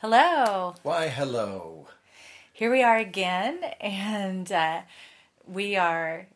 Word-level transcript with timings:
Hello. 0.00 0.76
Why, 0.82 1.08
hello. 1.08 1.88
Here 2.54 2.70
we 2.70 2.82
are 2.82 2.96
again, 2.96 3.60
and 3.82 4.50
uh, 4.50 4.80
we 5.46 5.76
are 5.76 6.26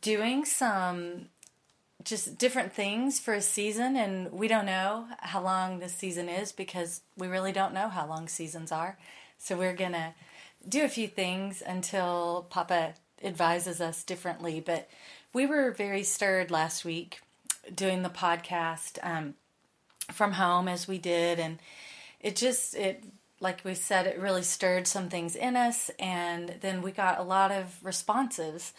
doing 0.00 0.44
some 0.44 1.26
just 2.04 2.38
different 2.38 2.72
things 2.72 3.18
for 3.18 3.34
a 3.34 3.40
season, 3.40 3.96
and 3.96 4.30
we 4.30 4.46
don't 4.46 4.64
know 4.64 5.08
how 5.18 5.42
long 5.42 5.80
this 5.80 5.92
season 5.92 6.28
is 6.28 6.52
because 6.52 7.00
we 7.16 7.26
really 7.26 7.50
don't 7.50 7.74
know 7.74 7.88
how 7.88 8.06
long 8.06 8.28
seasons 8.28 8.70
are. 8.70 8.96
So 9.38 9.56
we're 9.56 9.74
gonna 9.74 10.14
do 10.68 10.84
a 10.84 10.88
few 10.88 11.08
things 11.08 11.64
until 11.66 12.46
Papa 12.48 12.94
advises 13.24 13.80
us 13.80 14.04
differently. 14.04 14.60
But 14.60 14.88
we 15.32 15.46
were 15.46 15.72
very 15.72 16.04
stirred 16.04 16.52
last 16.52 16.84
week 16.84 17.22
doing 17.74 18.02
the 18.02 18.08
podcast 18.08 19.00
um, 19.02 19.34
from 20.12 20.34
home 20.34 20.68
as 20.68 20.86
we 20.86 20.98
did, 20.98 21.40
and 21.40 21.58
it 22.24 22.34
just 22.34 22.74
it 22.74 23.04
like 23.40 23.60
we 23.64 23.74
said 23.74 24.06
it 24.06 24.18
really 24.18 24.42
stirred 24.42 24.86
some 24.86 25.08
things 25.08 25.36
in 25.36 25.54
us 25.54 25.90
and 25.98 26.56
then 26.60 26.82
we 26.82 26.90
got 26.90 27.18
a 27.20 27.22
lot 27.22 27.52
of 27.52 27.78
responses. 27.82 28.72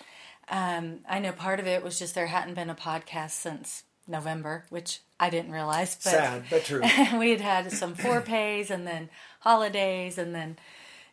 Um, 0.47 0.99
i 1.09 1.17
know 1.17 1.31
part 1.31 1.59
of 1.59 1.65
it 1.65 1.83
was 1.83 1.97
just 1.97 2.13
there 2.13 2.27
hadn't 2.27 2.53
been 2.53 2.69
a 2.69 2.75
podcast 2.75 3.31
since 3.31 3.81
november 4.07 4.63
which 4.69 4.99
i 5.19 5.27
didn't 5.27 5.51
realize 5.51 5.95
but 5.95 6.11
sad 6.11 6.43
but 6.51 6.63
true. 6.63 6.81
we 7.17 7.31
had 7.31 7.41
had 7.41 7.71
some 7.71 7.95
forepays 7.95 8.69
and 8.69 8.85
then 8.85 9.09
holidays 9.39 10.19
and 10.19 10.35
then 10.35 10.55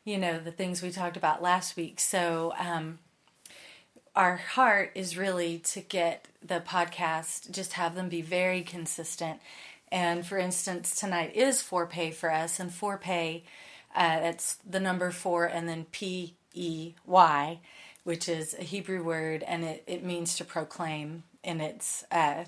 you 0.05 0.19
know 0.19 0.39
the 0.39 0.51
things 0.51 0.83
we 0.83 0.91
talked 0.91 1.17
about 1.17 1.43
last 1.43 1.77
week. 1.77 2.01
So 2.01 2.53
um, 2.59 2.99
our 4.15 4.37
heart 4.37 4.91
is 4.95 5.17
really 5.17 5.59
to 5.59 5.81
get 5.81 6.29
the 6.43 6.61
podcast 6.61 7.51
just 7.51 7.75
have 7.75 7.95
them 7.95 8.09
be 8.09 8.23
very 8.23 8.63
consistent 8.63 9.41
and 9.93 10.27
for 10.27 10.39
instance, 10.39 10.99
tonight 10.99 11.37
is 11.37 11.63
for 11.63 11.87
pay 11.87 12.11
for 12.11 12.33
us, 12.33 12.59
and 12.59 12.71
Forepay, 12.73 13.43
uh, 13.95 14.21
that's 14.21 14.57
the 14.69 14.81
number 14.81 15.11
four 15.13 15.45
and 15.47 15.69
then 15.69 15.85
P 15.93 16.35
E 16.55 16.95
Y, 17.07 17.61
which 18.05 18.29
is 18.29 18.55
a 18.59 18.65
Hebrew 18.65 19.05
word, 19.05 19.45
and 19.45 19.65
it, 19.65 19.85
it 19.87 20.03
means 20.03 20.37
to 20.37 20.45
proclaim 20.45 21.23
in 21.45 21.61
its 21.61 22.05
uh, 22.11 22.45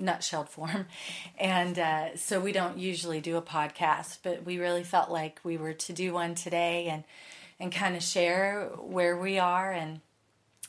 nutshelled 0.00 0.48
form. 0.48 0.86
And 1.38 1.78
uh, 1.78 2.16
so 2.16 2.40
we 2.40 2.52
don't 2.52 2.78
usually 2.78 3.20
do 3.20 3.36
a 3.36 3.42
podcast, 3.42 4.18
but 4.22 4.44
we 4.44 4.58
really 4.58 4.84
felt 4.84 5.10
like 5.10 5.40
we 5.44 5.58
were 5.58 5.74
to 5.74 5.92
do 5.92 6.14
one 6.14 6.34
today 6.34 6.88
and 6.88 7.04
and 7.58 7.70
kind 7.70 7.94
of 7.94 8.02
share 8.02 8.70
where 8.78 9.16
we 9.16 9.38
are 9.38 9.70
and 9.70 10.00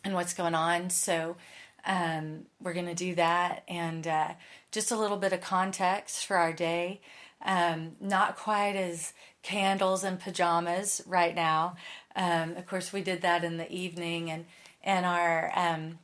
and 0.03 0.13
what's 0.13 0.33
going 0.33 0.55
on. 0.55 0.89
So 0.89 1.37
um, 1.85 2.45
we're 2.61 2.73
going 2.73 2.85
to 2.87 2.95
do 2.95 3.15
that 3.15 3.63
and 3.67 4.05
uh, 4.07 4.33
just 4.71 4.91
a 4.91 4.97
little 4.97 5.17
bit 5.17 5.33
of 5.33 5.41
context 5.41 6.25
for 6.25 6.37
our 6.37 6.53
day. 6.53 7.01
Um, 7.43 7.93
not 7.99 8.37
quite 8.37 8.75
as 8.75 9.13
candles 9.43 10.03
and 10.03 10.19
pajamas 10.19 11.01
right 11.07 11.33
now. 11.33 11.75
Um, 12.15 12.55
of 12.55 12.67
course, 12.67 12.93
we 12.93 13.01
did 13.01 13.21
that 13.21 13.43
in 13.43 13.57
the 13.57 13.71
evening, 13.71 14.29
and 14.29 14.45
and 14.83 15.05
our 15.05 15.51
um, 15.55 15.99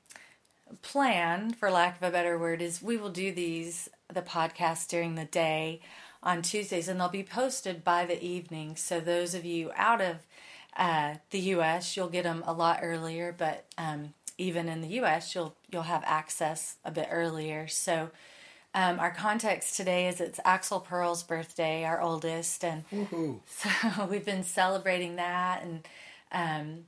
plan, 0.81 1.53
for 1.53 1.70
lack 1.70 1.98
of 1.98 2.08
a 2.08 2.11
better 2.11 2.38
word, 2.38 2.61
is 2.61 2.81
we 2.81 2.98
will 2.98 3.09
do 3.09 3.31
these 3.31 3.89
the 4.11 4.22
podcast 4.22 4.88
during 4.88 5.16
the 5.16 5.25
day 5.25 5.81
on 6.23 6.42
Tuesdays, 6.42 6.88
and 6.88 7.00
they'll 7.00 7.09
be 7.09 7.23
posted 7.23 7.83
by 7.83 8.05
the 8.05 8.23
evening. 8.23 8.75
So 8.75 9.00
those 9.00 9.33
of 9.33 9.45
you 9.45 9.72
out 9.75 10.02
of 10.02 10.17
uh, 10.75 11.16
the 11.31 11.39
U.S., 11.39 11.95
you'll 11.95 12.09
get 12.09 12.23
them 12.23 12.44
a 12.45 12.53
lot 12.53 12.80
earlier, 12.81 13.33
but 13.38 13.66
um, 13.78 14.14
even 14.38 14.70
in 14.70 14.82
the 14.82 14.88
U.S., 14.90 15.34
you'll 15.34 15.56
you'll 15.72 15.84
have 15.84 16.04
access 16.06 16.78
a 16.84 16.92
bit 16.92 17.08
earlier. 17.12 17.68
So. 17.68 18.12
Um, 18.76 19.00
our 19.00 19.10
context 19.10 19.76
today 19.76 20.08
is 20.08 20.22
it's 20.22 20.40
Axel 20.46 20.80
Pearl's 20.80 21.24
birthday, 21.24 21.84
our 21.84 22.00
oldest, 22.00 22.64
and 22.64 22.84
Woo-hoo. 22.92 23.42
so 23.48 24.06
we've 24.06 24.26
been 24.26 24.44
celebrating 24.44 25.16
that 25.16 25.64
and 25.64 25.88
um, 26.32 26.86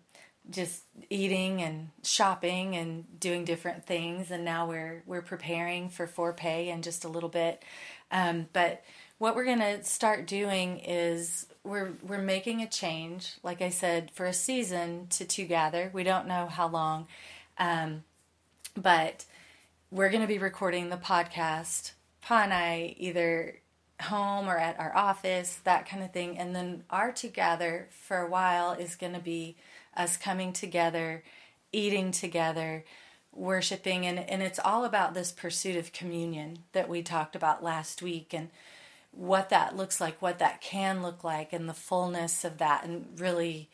just 0.52 0.84
eating 1.10 1.62
and 1.62 1.90
shopping 2.04 2.76
and 2.76 3.06
doing 3.20 3.44
different 3.44 3.86
things. 3.86 4.30
And 4.30 4.46
now 4.46 4.68
we're 4.68 5.04
we're 5.06 5.22
preparing 5.24 5.90
for 5.90 6.06
forepay 6.06 6.68
in 6.68 6.82
just 6.82 7.06
a 7.06 7.08
little 7.08 7.30
bit. 7.30 7.64
Um, 8.12 8.48
but 8.54 8.84
what 9.18 9.36
we're 9.36 9.46
going 9.46 9.60
to 9.60 9.84
start 9.84 10.26
doing 10.26 10.80
is 10.80 11.46
we're 11.64 11.94
we're 12.02 12.22
making 12.22 12.62
a 12.62 12.68
change. 12.68 13.36
Like 13.44 13.62
I 13.62 13.70
said, 13.70 14.12
for 14.12 14.26
a 14.26 14.34
season 14.34 15.08
to 15.12 15.26
together. 15.26 15.92
We 15.94 16.04
don't 16.04 16.28
know 16.28 16.48
how 16.48 16.68
long, 16.68 17.08
um, 17.60 18.04
but 18.76 19.26
we're 19.92 20.10
going 20.10 20.22
to 20.22 20.28
be 20.28 20.38
recording 20.38 20.90
the 20.90 20.98
podcast, 20.98 21.92
Pa 22.22 22.44
and 22.44 22.54
I, 22.54 22.96
either 22.98 23.60
home 24.02 24.48
or 24.48 24.58
at 24.58 24.80
our 24.80 24.96
office, 24.96 25.60
that 25.66 25.88
kind 25.88 26.04
of 26.04 26.14
thing. 26.14 26.38
And 26.38 26.56
then 26.56 26.84
our 26.90 27.12
together 27.12 27.88
for 27.92 28.18
a 28.18 28.30
while 28.30 28.72
is 28.72 28.96
going 28.96 29.14
to 29.14 29.20
be 29.20 29.58
us 29.96 30.16
coming 30.16 30.54
together, 30.54 31.24
eating 31.72 32.12
together, 32.12 32.86
worshiping. 33.34 34.06
And, 34.06 34.20
and 34.20 34.42
it's 34.42 34.60
all 34.60 34.86
about 34.86 35.14
this 35.14 35.32
pursuit 35.32 35.76
of 35.76 35.92
communion 35.92 36.60
that 36.72 36.88
we 36.90 37.02
talked 37.02 37.36
about 37.36 37.64
last 37.64 38.02
week 38.02 38.34
and 38.34 38.50
what 39.12 39.50
that 39.50 39.76
looks 39.76 40.00
like, 40.00 40.22
what 40.22 40.40
that 40.40 40.62
can 40.62 41.02
look 41.02 41.24
like, 41.24 41.52
and 41.52 41.68
the 41.68 41.74
fullness 41.74 42.46
of 42.46 42.60
that, 42.60 42.86
and 42.86 43.20
really 43.20 43.70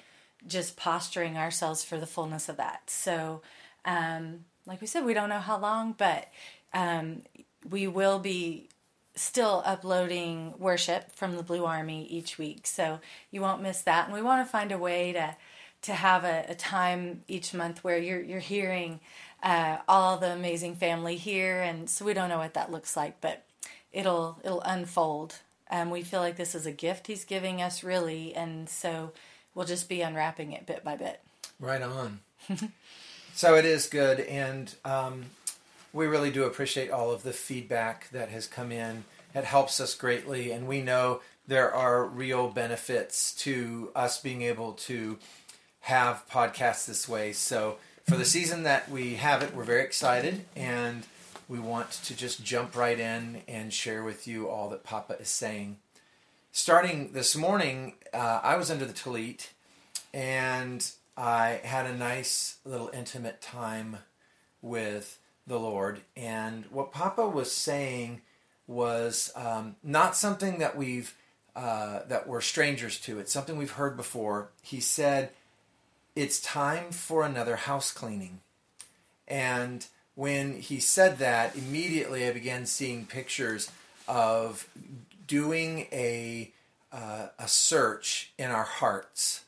just 0.48 0.78
posturing 0.78 1.38
ourselves 1.38 1.84
for 1.84 1.98
the 1.98 2.08
fullness 2.08 2.48
of 2.48 2.58
that. 2.58 2.90
So, 2.90 3.42
um, 3.86 4.46
like 4.66 4.82
we 4.82 4.88
said, 4.88 5.06
we 5.06 5.14
don't 5.14 5.30
know 5.30 5.40
how 5.40 5.58
long, 5.58 5.96
but 5.98 6.28
um, 6.74 7.22
we 7.70 7.88
will 7.88 8.20
be 8.20 8.70
still 9.16 9.64
uploading 9.66 10.54
worship 10.58 11.12
from 11.14 11.38
the 11.38 11.44
Blue 11.44 11.66
Army 11.66 12.06
each 12.10 12.38
week, 12.38 12.68
so 12.68 13.00
you 13.32 13.42
won't 13.42 13.62
miss 13.62 13.82
that. 13.82 14.06
And 14.06 14.14
we 14.14 14.22
want 14.22 14.46
to 14.46 14.52
find 14.52 14.72
a 14.72 14.78
way 14.78 15.14
to 15.14 15.36
to 15.84 15.94
have 15.94 16.24
a, 16.24 16.46
a 16.50 16.56
time 16.56 17.24
each 17.28 17.54
month 17.54 17.84
where 17.84 17.98
you're 17.98 18.22
you're 18.22 18.40
hearing 18.40 19.00
uh, 19.44 19.78
all 19.88 20.18
the 20.18 20.32
amazing 20.32 20.76
family 20.76 21.16
here, 21.16 21.62
and 21.62 21.90
so 21.90 22.04
we 22.04 22.14
don't 22.14 22.30
know 22.30 22.40
what 22.40 22.56
that 22.56 22.72
looks 22.72 22.98
like, 22.98 23.22
but 23.22 23.46
it'll 23.92 24.40
it'll 24.44 24.62
unfold. 24.62 25.36
Um, 25.72 25.90
we 25.90 26.04
feel 26.04 26.20
like 26.20 26.36
this 26.36 26.54
is 26.54 26.66
a 26.66 26.72
gift 26.72 27.08
He's 27.08 27.24
giving 27.24 27.62
us, 27.62 27.84
really, 27.84 28.36
and 28.36 28.70
so 28.70 29.14
we'll 29.54 29.66
just 29.66 29.88
be 29.88 30.02
unwrapping 30.02 30.52
it 30.52 30.66
bit 30.66 30.84
by 30.84 30.96
bit. 30.96 31.22
Right 31.60 31.82
on. 31.82 32.20
So 33.38 33.56
it 33.56 33.66
is 33.66 33.88
good, 33.88 34.22
and 34.22 34.74
um, 34.86 35.26
we 35.92 36.06
really 36.06 36.32
do 36.32 36.46
appreciate 36.46 36.90
all 36.90 37.12
of 37.12 37.24
the 37.24 37.34
feedback 37.34 38.10
that 38.12 38.30
has 38.30 38.48
come 38.48 38.72
in. 38.72 39.04
It 39.34 39.44
helps 39.44 39.82
us 39.82 39.94
greatly, 39.94 40.54
and 40.54 40.70
we 40.70 40.82
know 40.82 41.20
there 41.46 41.70
are 41.70 42.06
real 42.06 42.48
benefits 42.48 43.34
to 43.40 43.92
us 43.94 44.22
being 44.22 44.42
able 44.42 44.72
to 44.88 45.18
have 45.82 46.24
podcasts 46.32 46.86
this 46.86 47.10
way. 47.10 47.34
So 47.34 47.76
for 48.08 48.16
the 48.16 48.24
season 48.24 48.64
that 48.64 48.90
we 48.90 49.16
have 49.16 49.44
it, 49.44 49.54
we're 49.54 49.66
very 49.66 49.84
excited, 49.84 50.46
and 50.56 51.06
we 51.50 51.60
want 51.60 51.92
to 51.92 52.16
just 52.16 52.42
jump 52.42 52.74
right 52.74 52.98
in 52.98 53.42
and 53.50 53.74
share 53.74 54.06
with 54.06 54.30
you 54.30 54.48
all 54.48 54.70
that 54.70 54.86
Papa 54.86 55.20
is 55.20 55.28
saying. 55.28 55.76
Starting 56.54 57.12
this 57.12 57.36
morning, 57.36 57.96
uh, 58.14 58.40
I 58.42 58.56
was 58.56 58.72
under 58.72 58.86
the 58.86 58.94
Talit, 58.94 59.50
and 60.14 60.90
I 61.18 61.62
had 61.64 61.86
a 61.86 61.96
nice 61.96 62.58
little 62.66 62.90
intimate 62.94 63.42
time 63.42 63.98
with 64.62 65.20
the 65.48 65.60
Lord. 65.60 66.02
And 66.16 66.66
what 66.66 66.92
Papa 66.92 67.28
was 67.28 67.52
saying 67.52 68.22
was 68.68 69.32
um, 69.36 69.76
not 69.84 70.16
something 70.16 70.60
that 70.60 70.76
we've 70.76 71.16
uh, 71.56 72.02
that 72.10 72.28
we're 72.28 72.42
strangers 72.42 73.00
to. 73.00 73.18
It's 73.18 73.32
something 73.32 73.58
we've 73.58 73.72
heard 73.72 73.96
before. 73.96 74.50
He 74.62 74.82
said, 74.82 75.30
"It's 76.16 76.42
time 76.42 76.92
for 76.92 77.24
another 77.24 77.56
house 77.56 77.92
cleaning," 77.94 78.42
and 79.28 79.86
when 80.16 80.60
he 80.60 80.80
said 80.80 81.20
that, 81.20 81.56
immediately 81.56 82.28
I 82.28 82.32
began 82.32 82.66
seeing 82.66 83.06
pictures 83.06 83.72
of 84.08 84.68
doing 85.28 85.88
a 85.92 86.52
uh, 86.92 87.28
a 87.38 87.48
search 87.48 88.34
in 88.38 88.50
our 88.52 88.64
hearts. 88.64 89.46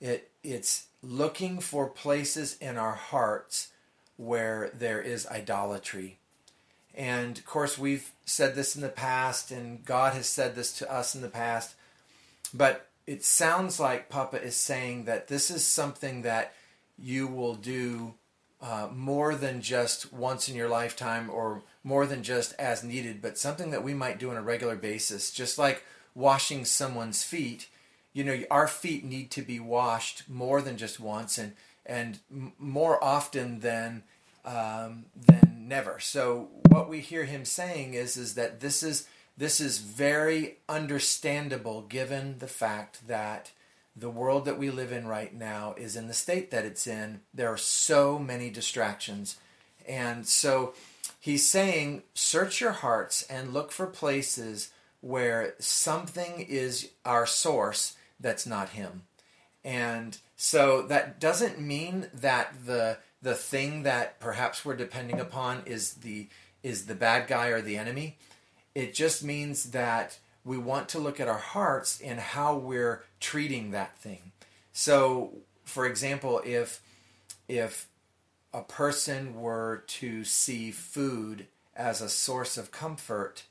It 0.00 0.30
it's 0.42 0.85
looking 1.02 1.60
for 1.60 1.88
places 1.88 2.56
in 2.60 2.76
our 2.76 2.94
hearts 2.94 3.68
where 4.16 4.70
there 4.74 5.00
is 5.00 5.26
idolatry. 5.26 6.18
And 6.94 7.36
of 7.36 7.44
course, 7.44 7.76
we've 7.76 8.10
said 8.24 8.54
this 8.54 8.74
in 8.74 8.82
the 8.82 8.88
past, 8.88 9.50
and 9.50 9.84
God 9.84 10.14
has 10.14 10.26
said 10.26 10.54
this 10.54 10.72
to 10.78 10.90
us 10.92 11.14
in 11.14 11.20
the 11.20 11.28
past, 11.28 11.74
but 12.54 12.88
it 13.06 13.22
sounds 13.24 13.78
like 13.78 14.08
Papa 14.08 14.42
is 14.42 14.56
saying 14.56 15.04
that 15.04 15.28
this 15.28 15.50
is 15.50 15.64
something 15.66 16.22
that 16.22 16.54
you 16.98 17.26
will 17.26 17.54
do 17.54 18.14
uh, 18.62 18.88
more 18.92 19.34
than 19.34 19.60
just 19.60 20.12
once 20.12 20.48
in 20.48 20.56
your 20.56 20.68
lifetime 20.68 21.28
or 21.30 21.62
more 21.84 22.06
than 22.06 22.22
just 22.22 22.54
as 22.58 22.82
needed, 22.82 23.20
but 23.20 23.38
something 23.38 23.70
that 23.70 23.84
we 23.84 23.94
might 23.94 24.18
do 24.18 24.30
on 24.30 24.36
a 24.36 24.42
regular 24.42 24.74
basis, 24.74 25.30
just 25.30 25.58
like 25.58 25.84
washing 26.14 26.64
someone's 26.64 27.22
feet 27.22 27.68
you 28.16 28.24
know 28.24 28.42
our 28.50 28.66
feet 28.66 29.04
need 29.04 29.30
to 29.30 29.42
be 29.42 29.60
washed 29.60 30.26
more 30.26 30.62
than 30.62 30.78
just 30.78 30.98
once 30.98 31.36
and 31.36 31.52
and 31.84 32.18
more 32.58 33.02
often 33.04 33.60
than 33.60 34.02
um, 34.46 35.04
than 35.14 35.66
never 35.68 36.00
so 36.00 36.48
what 36.68 36.88
we 36.88 37.00
hear 37.00 37.24
him 37.24 37.44
saying 37.44 37.92
is 37.92 38.16
is 38.16 38.34
that 38.34 38.60
this 38.60 38.82
is 38.82 39.06
this 39.36 39.60
is 39.60 39.78
very 39.78 40.56
understandable 40.66 41.82
given 41.82 42.38
the 42.38 42.48
fact 42.48 43.06
that 43.06 43.50
the 43.94 44.08
world 44.08 44.46
that 44.46 44.58
we 44.58 44.70
live 44.70 44.92
in 44.92 45.06
right 45.06 45.34
now 45.34 45.74
is 45.76 45.94
in 45.94 46.06
the 46.06 46.14
state 46.14 46.50
that 46.50 46.66
it's 46.66 46.86
in. 46.86 47.20
There 47.32 47.48
are 47.48 47.56
so 47.56 48.18
many 48.18 48.50
distractions. 48.50 49.36
And 49.88 50.26
so 50.26 50.74
he's 51.18 51.46
saying, 51.46 52.02
search 52.12 52.60
your 52.60 52.72
hearts 52.72 53.22
and 53.30 53.54
look 53.54 53.72
for 53.72 53.86
places 53.86 54.70
where 55.00 55.54
something 55.58 56.44
is 56.46 56.90
our 57.06 57.26
source 57.26 57.96
that's 58.20 58.46
not 58.46 58.70
him. 58.70 59.02
And 59.64 60.16
so 60.36 60.82
that 60.82 61.18
doesn't 61.18 61.60
mean 61.60 62.08
that 62.14 62.54
the 62.66 62.98
the 63.22 63.34
thing 63.34 63.82
that 63.82 64.20
perhaps 64.20 64.64
we're 64.64 64.76
depending 64.76 65.18
upon 65.18 65.62
is 65.66 65.94
the 65.94 66.28
is 66.62 66.86
the 66.86 66.94
bad 66.94 67.26
guy 67.26 67.48
or 67.48 67.60
the 67.60 67.76
enemy. 67.76 68.18
It 68.74 68.94
just 68.94 69.24
means 69.24 69.70
that 69.70 70.18
we 70.44 70.56
want 70.56 70.88
to 70.90 71.00
look 71.00 71.18
at 71.18 71.28
our 71.28 71.38
hearts 71.38 72.00
and 72.00 72.20
how 72.20 72.56
we're 72.56 73.02
treating 73.18 73.72
that 73.72 73.98
thing. 73.98 74.32
So, 74.72 75.38
for 75.64 75.86
example, 75.86 76.40
if 76.44 76.80
if 77.48 77.88
a 78.52 78.62
person 78.62 79.40
were 79.40 79.84
to 79.86 80.24
see 80.24 80.70
food 80.70 81.46
as 81.74 82.00
a 82.00 82.08
source 82.08 82.56
of 82.56 82.70
comfort, 82.70 83.44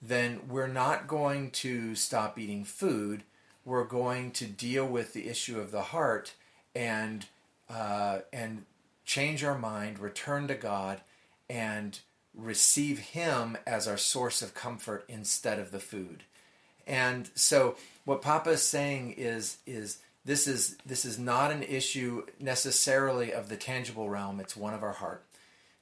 then 0.00 0.42
we're 0.48 0.66
not 0.66 1.06
going 1.06 1.50
to 1.50 1.94
stop 1.94 2.38
eating 2.38 2.64
food. 2.64 3.24
We're 3.64 3.84
going 3.84 4.30
to 4.32 4.46
deal 4.46 4.86
with 4.86 5.12
the 5.12 5.28
issue 5.28 5.60
of 5.60 5.70
the 5.70 5.82
heart 5.82 6.34
and 6.74 7.26
uh, 7.68 8.20
and 8.32 8.64
change 9.04 9.44
our 9.44 9.58
mind, 9.58 9.98
return 9.98 10.48
to 10.48 10.54
God, 10.54 11.00
and 11.48 11.98
receive 12.34 12.98
Him 12.98 13.56
as 13.66 13.86
our 13.86 13.96
source 13.96 14.42
of 14.42 14.54
comfort 14.54 15.04
instead 15.08 15.58
of 15.58 15.70
the 15.70 15.80
food. 15.80 16.24
And 16.86 17.30
so, 17.34 17.76
what 18.04 18.22
Papa 18.22 18.50
is 18.50 18.62
saying 18.62 19.14
is 19.16 19.58
is 19.66 19.98
this 20.24 20.46
is 20.46 20.76
this 20.84 21.04
is 21.04 21.18
not 21.18 21.50
an 21.50 21.62
issue 21.62 22.26
necessarily 22.38 23.32
of 23.32 23.48
the 23.48 23.56
tangible 23.56 24.10
realm. 24.10 24.40
It's 24.40 24.56
one 24.56 24.74
of 24.74 24.82
our 24.82 24.92
heart. 24.92 25.24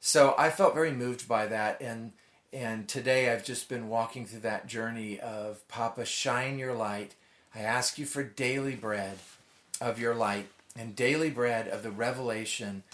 So 0.01 0.35
I 0.39 0.51
felt 0.51 0.75
very 0.75 0.93
moved 0.93 1.27
by 1.29 1.47
that, 1.47 1.81
and 1.81 2.13
and 2.53 2.89
today 2.89 3.31
I've 3.31 3.45
just 3.45 3.69
been 3.69 3.89
walking 3.89 4.27
through 4.27 4.41
that 4.41 4.67
journey 4.67 5.19
of 5.19 5.67
Papa, 5.69 6.05
shine 6.05 6.59
your 6.59 6.75
light. 6.75 7.15
I 7.59 7.63
ask 7.63 7.99
you 7.99 8.07
for 8.07 8.23
daily 8.23 8.77
bread 8.77 9.19
of 9.81 9.99
your 9.99 10.15
light 10.15 10.47
and 10.77 10.95
daily 10.95 11.29
bread 11.29 11.67
of 11.67 11.83
the 11.83 11.91
revelation 11.91 12.85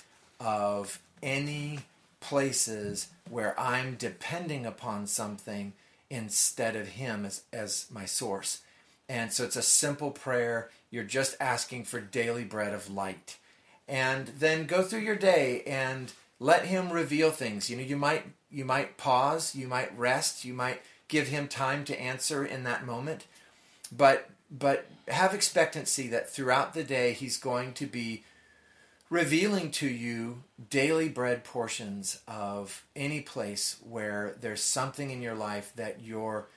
of 0.41 1.01
any 1.23 1.81
places 2.21 3.09
where 3.29 3.59
I'm 3.61 3.97
depending 3.97 4.65
upon 4.65 5.07
something 5.07 5.75
instead 6.09 6.77
of 6.77 6.89
Him 6.89 7.27
as, 7.27 7.43
as 7.53 7.89
my 7.93 8.07
source. 8.07 8.63
And 9.07 9.31
so 9.35 9.45
it's 9.45 9.57
a 9.57 9.63
simple 9.63 10.11
prayer. 10.11 10.71
You're 10.91 11.05
just 11.05 11.37
asking 11.41 11.85
for 11.85 12.01
daily 12.01 12.45
bread 12.45 12.73
of 12.73 12.91
light. 12.91 13.37
And 13.87 14.29
then 14.29 14.65
go 14.65 14.83
through 14.83 15.01
your 15.01 15.15
day 15.15 15.63
and 15.67 16.11
let 16.41 16.65
him 16.65 16.91
reveal 16.91 17.31
things. 17.31 17.69
You 17.69 17.77
know, 17.77 17.83
you 17.83 17.99
might 17.99 18.25
you 18.51 18.65
might 18.65 18.97
pause, 18.97 19.55
you 19.55 19.69
might 19.69 19.97
rest, 19.99 20.47
you 20.47 20.55
might 20.55 20.81
give 21.09 21.29
him 21.29 21.49
time 21.49 21.85
to 21.85 22.01
answer 22.01 22.47
in 22.47 22.65
that 22.65 22.87
moment. 22.87 23.27
But 23.95 24.31
but 24.51 24.87
have 25.09 25.35
expectancy 25.35 26.09
that 26.09 26.31
throughout 26.31 26.75
the 26.75 26.85
day 26.85 27.13
he's 27.13 27.37
going 27.37 27.73
to 27.75 27.87
be 27.87 28.25
revealing 29.11 29.71
to 29.71 29.87
you 29.87 30.43
daily 30.71 31.09
bread 31.09 31.45
portions 31.45 32.21
of 32.27 32.85
any 32.97 33.21
place 33.21 33.77
where 33.89 34.37
there's 34.41 34.63
something 34.63 35.11
in 35.11 35.23
your 35.23 35.35
life 35.35 35.73
that 35.77 36.03
you're 36.03 36.49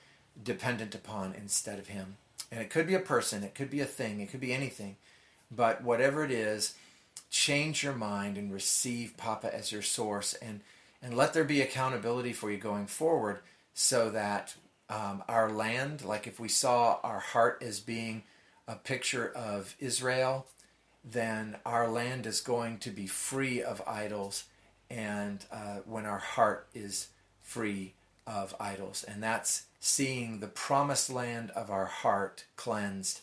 dependent 0.42 0.94
upon 0.94 1.34
instead 1.34 1.78
of 1.78 1.88
Him. 1.88 2.16
And 2.50 2.60
it 2.60 2.70
could 2.70 2.86
be 2.86 2.94
a 2.94 3.00
person, 3.00 3.44
it 3.44 3.54
could 3.54 3.70
be 3.70 3.80
a 3.80 3.86
thing, 3.86 4.20
it 4.20 4.30
could 4.30 4.40
be 4.40 4.52
anything. 4.52 4.96
But 5.50 5.82
whatever 5.84 6.24
it 6.24 6.30
is, 6.30 6.74
change 7.30 7.82
your 7.82 7.94
mind 7.94 8.36
and 8.36 8.52
receive 8.52 9.16
Papa 9.16 9.54
as 9.54 9.70
your 9.70 9.82
source 9.82 10.34
and, 10.34 10.60
and 11.02 11.16
let 11.16 11.34
there 11.34 11.44
be 11.44 11.60
accountability 11.60 12.32
for 12.32 12.50
you 12.50 12.58
going 12.58 12.86
forward 12.86 13.40
so 13.74 14.10
that 14.10 14.56
um, 14.90 15.22
our 15.28 15.50
land, 15.50 16.04
like 16.04 16.26
if 16.26 16.40
we 16.40 16.48
saw 16.48 16.98
our 17.02 17.20
heart 17.20 17.62
as 17.62 17.80
being 17.80 18.22
a 18.66 18.76
picture 18.76 19.30
of 19.34 19.74
Israel 19.78 20.46
then 21.04 21.56
our 21.64 21.88
land 21.88 22.26
is 22.26 22.40
going 22.40 22.78
to 22.78 22.90
be 22.90 23.06
free 23.06 23.62
of 23.62 23.82
idols, 23.86 24.44
and 24.90 25.44
uh, 25.50 25.78
when 25.84 26.06
our 26.06 26.18
heart 26.18 26.66
is 26.74 27.08
free 27.42 27.94
of 28.26 28.54
idols. 28.60 29.04
And 29.06 29.22
that's 29.22 29.64
seeing 29.80 30.40
the 30.40 30.48
promised 30.48 31.10
land 31.10 31.50
of 31.52 31.70
our 31.70 31.86
heart 31.86 32.44
cleansed. 32.56 33.20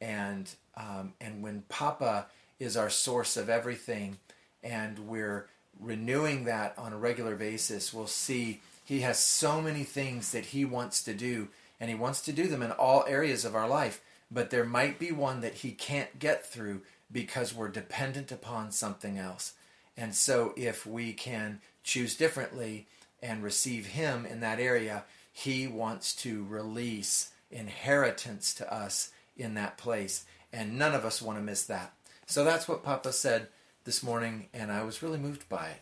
And, 0.00 0.50
um, 0.76 1.14
and 1.20 1.42
when 1.42 1.62
Papa 1.68 2.26
is 2.58 2.76
our 2.76 2.90
source 2.90 3.36
of 3.36 3.48
everything, 3.48 4.18
and 4.62 4.98
we're 5.00 5.48
renewing 5.78 6.44
that 6.44 6.74
on 6.76 6.92
a 6.92 6.98
regular 6.98 7.36
basis, 7.36 7.92
we'll 7.92 8.06
see 8.06 8.60
he 8.88 9.00
has 9.00 9.18
so 9.18 9.60
many 9.60 9.84
things 9.84 10.32
that 10.32 10.46
he 10.46 10.64
wants 10.64 11.02
to 11.02 11.12
do, 11.12 11.48
and 11.78 11.90
he 11.90 11.94
wants 11.94 12.22
to 12.22 12.32
do 12.32 12.46
them 12.46 12.62
in 12.62 12.70
all 12.70 13.04
areas 13.06 13.44
of 13.44 13.54
our 13.54 13.68
life. 13.68 14.00
But 14.30 14.48
there 14.48 14.64
might 14.64 14.98
be 14.98 15.12
one 15.12 15.42
that 15.42 15.56
he 15.56 15.72
can't 15.72 16.18
get 16.18 16.46
through 16.46 16.80
because 17.12 17.54
we're 17.54 17.68
dependent 17.68 18.32
upon 18.32 18.72
something 18.72 19.18
else. 19.18 19.52
And 19.94 20.14
so, 20.14 20.54
if 20.56 20.86
we 20.86 21.12
can 21.12 21.60
choose 21.84 22.16
differently 22.16 22.86
and 23.22 23.42
receive 23.42 23.88
Him 23.88 24.24
in 24.24 24.40
that 24.40 24.58
area, 24.58 25.04
He 25.34 25.66
wants 25.66 26.14
to 26.22 26.46
release 26.48 27.30
inheritance 27.50 28.54
to 28.54 28.72
us 28.72 29.10
in 29.36 29.52
that 29.52 29.76
place. 29.76 30.24
And 30.50 30.78
none 30.78 30.94
of 30.94 31.04
us 31.04 31.20
want 31.20 31.36
to 31.36 31.44
miss 31.44 31.62
that. 31.64 31.92
So, 32.24 32.42
that's 32.42 32.66
what 32.66 32.82
Papa 32.82 33.12
said 33.12 33.48
this 33.84 34.02
morning, 34.02 34.48
and 34.54 34.72
I 34.72 34.82
was 34.82 35.02
really 35.02 35.18
moved 35.18 35.46
by 35.50 35.66
it. 35.66 35.80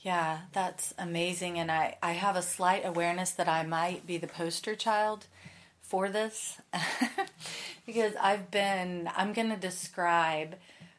Yeah, 0.00 0.40
that's 0.52 0.94
amazing. 0.96 1.58
And 1.58 1.70
I, 1.70 1.96
I 2.02 2.12
have 2.12 2.36
a 2.36 2.42
slight 2.42 2.86
awareness 2.86 3.30
that 3.32 3.48
I 3.48 3.64
might 3.64 4.06
be 4.06 4.16
the 4.16 4.28
poster 4.28 4.74
child 4.76 5.26
for 5.80 6.08
this 6.08 6.60
because 7.86 8.12
I've 8.20 8.50
been, 8.50 9.10
I'm 9.16 9.32
going 9.32 9.50
to 9.50 9.56
describe 9.56 10.56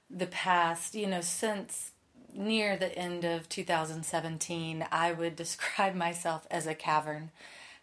the 0.09 0.25
past, 0.25 0.95
you 0.95 1.07
know, 1.07 1.21
since 1.21 1.91
near 2.33 2.75
the 2.75 2.93
end 2.97 3.23
of 3.23 3.47
2017, 3.47 4.85
I 4.91 5.11
would 5.13 5.35
describe 5.37 5.95
myself 5.95 6.45
as 6.51 6.67
a 6.67 6.75
cavern, 6.75 7.31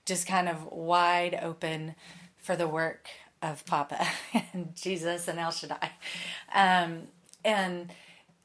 just 0.05 0.27
kind 0.27 0.49
of 0.49 0.67
wide 0.71 1.39
open 1.41 1.95
for 2.37 2.57
the 2.57 2.69
work 2.69 3.09
of 3.41 3.65
Papa 3.65 4.07
and 4.53 4.75
Jesus 4.77 5.29
and 5.29 5.39
El 5.39 5.51
Shaddai. 5.51 5.91
Um, 6.55 7.03
and 7.45 7.91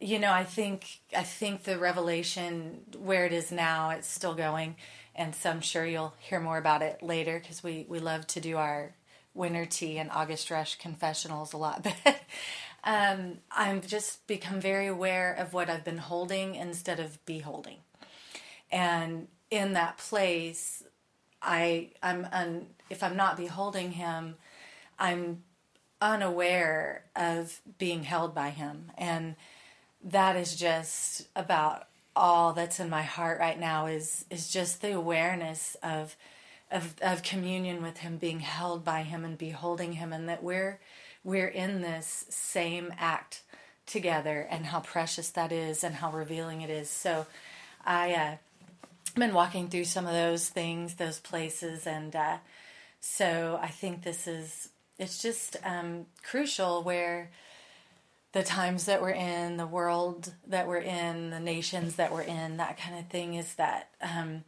you 0.01 0.17
know, 0.20 0.31
I 0.31 0.43
think 0.43 1.00
I 1.15 1.24
think 1.24 1.63
the 1.63 1.77
revelation 1.77 2.81
where 2.98 3.25
it 3.25 3.34
is 3.34 3.51
now, 3.51 3.91
it's 3.91 4.08
still 4.08 4.34
going. 4.34 4.75
And 5.15 5.36
so 5.36 5.50
I'm 5.50 5.62
sure 5.62 5.86
you'll 5.86 6.15
hear 6.20 6.39
more 6.39 6.58
about 6.58 6.81
it 6.81 7.03
later 7.03 7.39
because 7.39 7.63
we, 7.63 7.86
we 7.88 8.00
love 8.00 8.25
to 8.27 8.41
do 8.41 8.58
our 8.58 8.96
winter 9.34 9.65
tea 9.65 9.98
and 9.98 10.10
August 10.10 10.50
rush 10.50 10.77
confessionals 10.77 11.53
a 11.53 11.58
lot. 11.58 11.86
But 12.03 12.22
um, 12.84 13.38
I've 13.51 13.86
just 13.86 14.25
become 14.25 14.60
very 14.60 14.88
aware 14.88 15.34
of 15.34 15.53
what 15.53 15.70
I've 15.70 15.86
been 15.86 16.00
holding 16.00 16.55
instead 16.55 17.00
of 17.00 17.24
beholding, 17.27 17.77
and 18.72 19.27
in 19.51 19.74
that 19.74 20.00
place, 20.00 20.81
I 21.43 21.91
I'm 22.01 22.27
un, 22.31 22.65
if 22.89 23.03
I'm 23.03 23.15
not 23.15 23.38
beholding 23.38 23.91
Him, 23.91 24.34
I'm 24.98 25.43
unaware 26.01 27.03
of 27.15 27.62
being 27.77 28.01
held 28.01 28.34
by 28.34 28.50
Him, 28.50 28.91
and 28.98 29.36
that 30.03 30.36
is 30.36 30.55
just 30.55 31.27
about 31.36 31.88
all 32.15 32.53
that's 32.53 32.79
in 32.79 32.89
my 32.89 33.03
heart 33.03 33.39
right 33.39 33.60
now 33.60 33.86
is 33.86 34.25
is 34.29 34.50
just 34.50 34.81
the 34.81 34.91
awareness 34.91 35.75
of 35.81 36.15
of 36.70 36.96
of 37.01 37.24
communion 37.24 37.81
with 37.81 37.98
him 37.98 38.17
being 38.17 38.39
held 38.39 38.84
by 38.84 39.03
him 39.03 39.24
and 39.24 39.38
beholding 39.38 39.93
him 39.93 40.12
and 40.12 40.27
that 40.27 40.43
we're 40.43 40.79
we're 41.24 41.48
in 41.48 41.81
this 41.81 42.25
same 42.29 42.93
act 42.98 43.41
together 43.86 44.48
and 44.50 44.65
how 44.65 44.79
precious 44.79 45.29
that 45.31 45.51
is 45.51 45.84
and 45.84 45.96
how 45.96 46.12
revealing 46.12 46.62
it 46.62 46.70
is. 46.70 46.89
So 46.89 47.25
i 47.86 48.13
uh 48.13 48.36
I've 49.10 49.15
been 49.15 49.34
walking 49.34 49.67
through 49.67 49.86
some 49.86 50.05
of 50.05 50.13
those 50.13 50.48
things 50.48 50.96
those 50.96 51.20
places 51.20 51.86
and 51.86 52.15
uh 52.15 52.38
so 53.01 53.60
i 53.62 53.67
think 53.67 54.03
this 54.03 54.25
is 54.25 54.70
it's 54.98 55.22
just 55.22 55.58
um 55.65 56.05
crucial 56.24 56.84
where 56.84 57.29
the 58.33 58.43
times 58.43 58.85
that 58.85 59.01
we're 59.01 59.09
in, 59.09 59.57
the 59.57 59.67
world 59.67 60.33
that 60.47 60.67
we're 60.67 60.77
in, 60.77 61.31
the 61.31 61.39
nations 61.39 61.95
that 61.95 62.13
we're 62.13 62.21
in, 62.21 62.57
that 62.57 62.77
kind 62.77 62.97
of 62.97 63.07
thing, 63.07 63.33
is 63.33 63.55
that 63.55 63.89
um, 64.01 64.43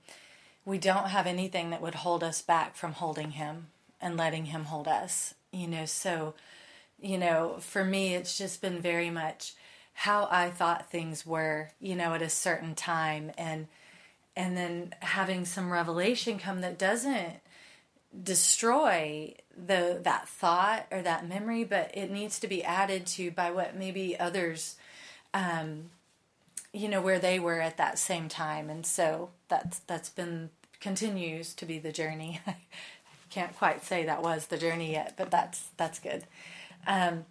we 0.66 0.78
don't 0.78 1.10
have 1.10 1.28
anything 1.28 1.70
that 1.72 1.82
would 1.82 1.96
hold 1.96 2.24
us 2.24 2.42
back 2.42 2.75
from 2.75 2.94
holding 2.94 3.32
Him 3.32 3.68
and 4.00 4.16
letting 4.16 4.46
Him 4.46 4.66
hold 4.66 4.88
us. 4.88 5.34
You 5.52 5.68
know, 5.68 5.86
so, 5.86 6.34
you 7.02 7.18
know, 7.18 7.58
for 7.60 7.84
me, 7.84 8.16
it's 8.16 8.38
just 8.38 8.62
been 8.62 8.80
very 8.80 9.10
much 9.10 9.54
how 9.94 10.28
I 10.32 10.50
thought 10.50 10.90
things 10.90 11.25
were, 11.25 11.70
you 11.80 11.96
know, 11.96 12.13
at 12.13 12.22
a 12.22 12.30
certain 12.30 12.75
time 12.75 13.32
and 13.38 13.68
and 14.36 14.58
then 14.58 14.96
having 15.00 15.46
some 15.46 15.72
revelation 15.72 16.40
come 16.40 16.62
that 16.62 16.80
doesn't 16.80 17.36
destroy 18.22 19.34
the 19.55 20.00
that 20.03 20.27
thought 20.27 20.88
or 20.91 21.01
that 21.01 21.27
memory, 21.27 21.63
but 21.63 21.91
it 21.93 22.12
needs 22.12 22.39
to 22.39 22.48
be 22.48 22.63
added 22.63 23.05
to 23.05 23.32
by 23.32 23.51
what 23.51 23.75
maybe 23.75 24.20
others, 24.20 24.75
um, 25.34 25.89
you 26.72 26.89
know, 26.89 27.01
where 27.01 27.20
they 27.20 27.39
were 27.39 27.62
at 27.62 27.77
that 27.77 27.98
same 27.98 28.29
time, 28.29 28.70
and 28.70 28.86
so 28.86 29.29
that's 29.48 29.79
that's 29.79 30.10
been 30.10 30.50
continues 30.79 31.53
to 31.55 31.65
be 31.65 31.79
the 31.79 31.91
journey. 31.91 32.41
I 32.48 32.55
can't 33.29 33.55
quite 33.55 33.84
say 33.84 34.05
that 34.05 34.22
was 34.22 34.48
the 34.48 34.58
journey 34.58 34.91
yet, 34.91 35.13
but 35.17 35.32
that's 35.32 35.70
that's 35.77 36.00
good. 36.00 36.25
Um, 36.86 37.25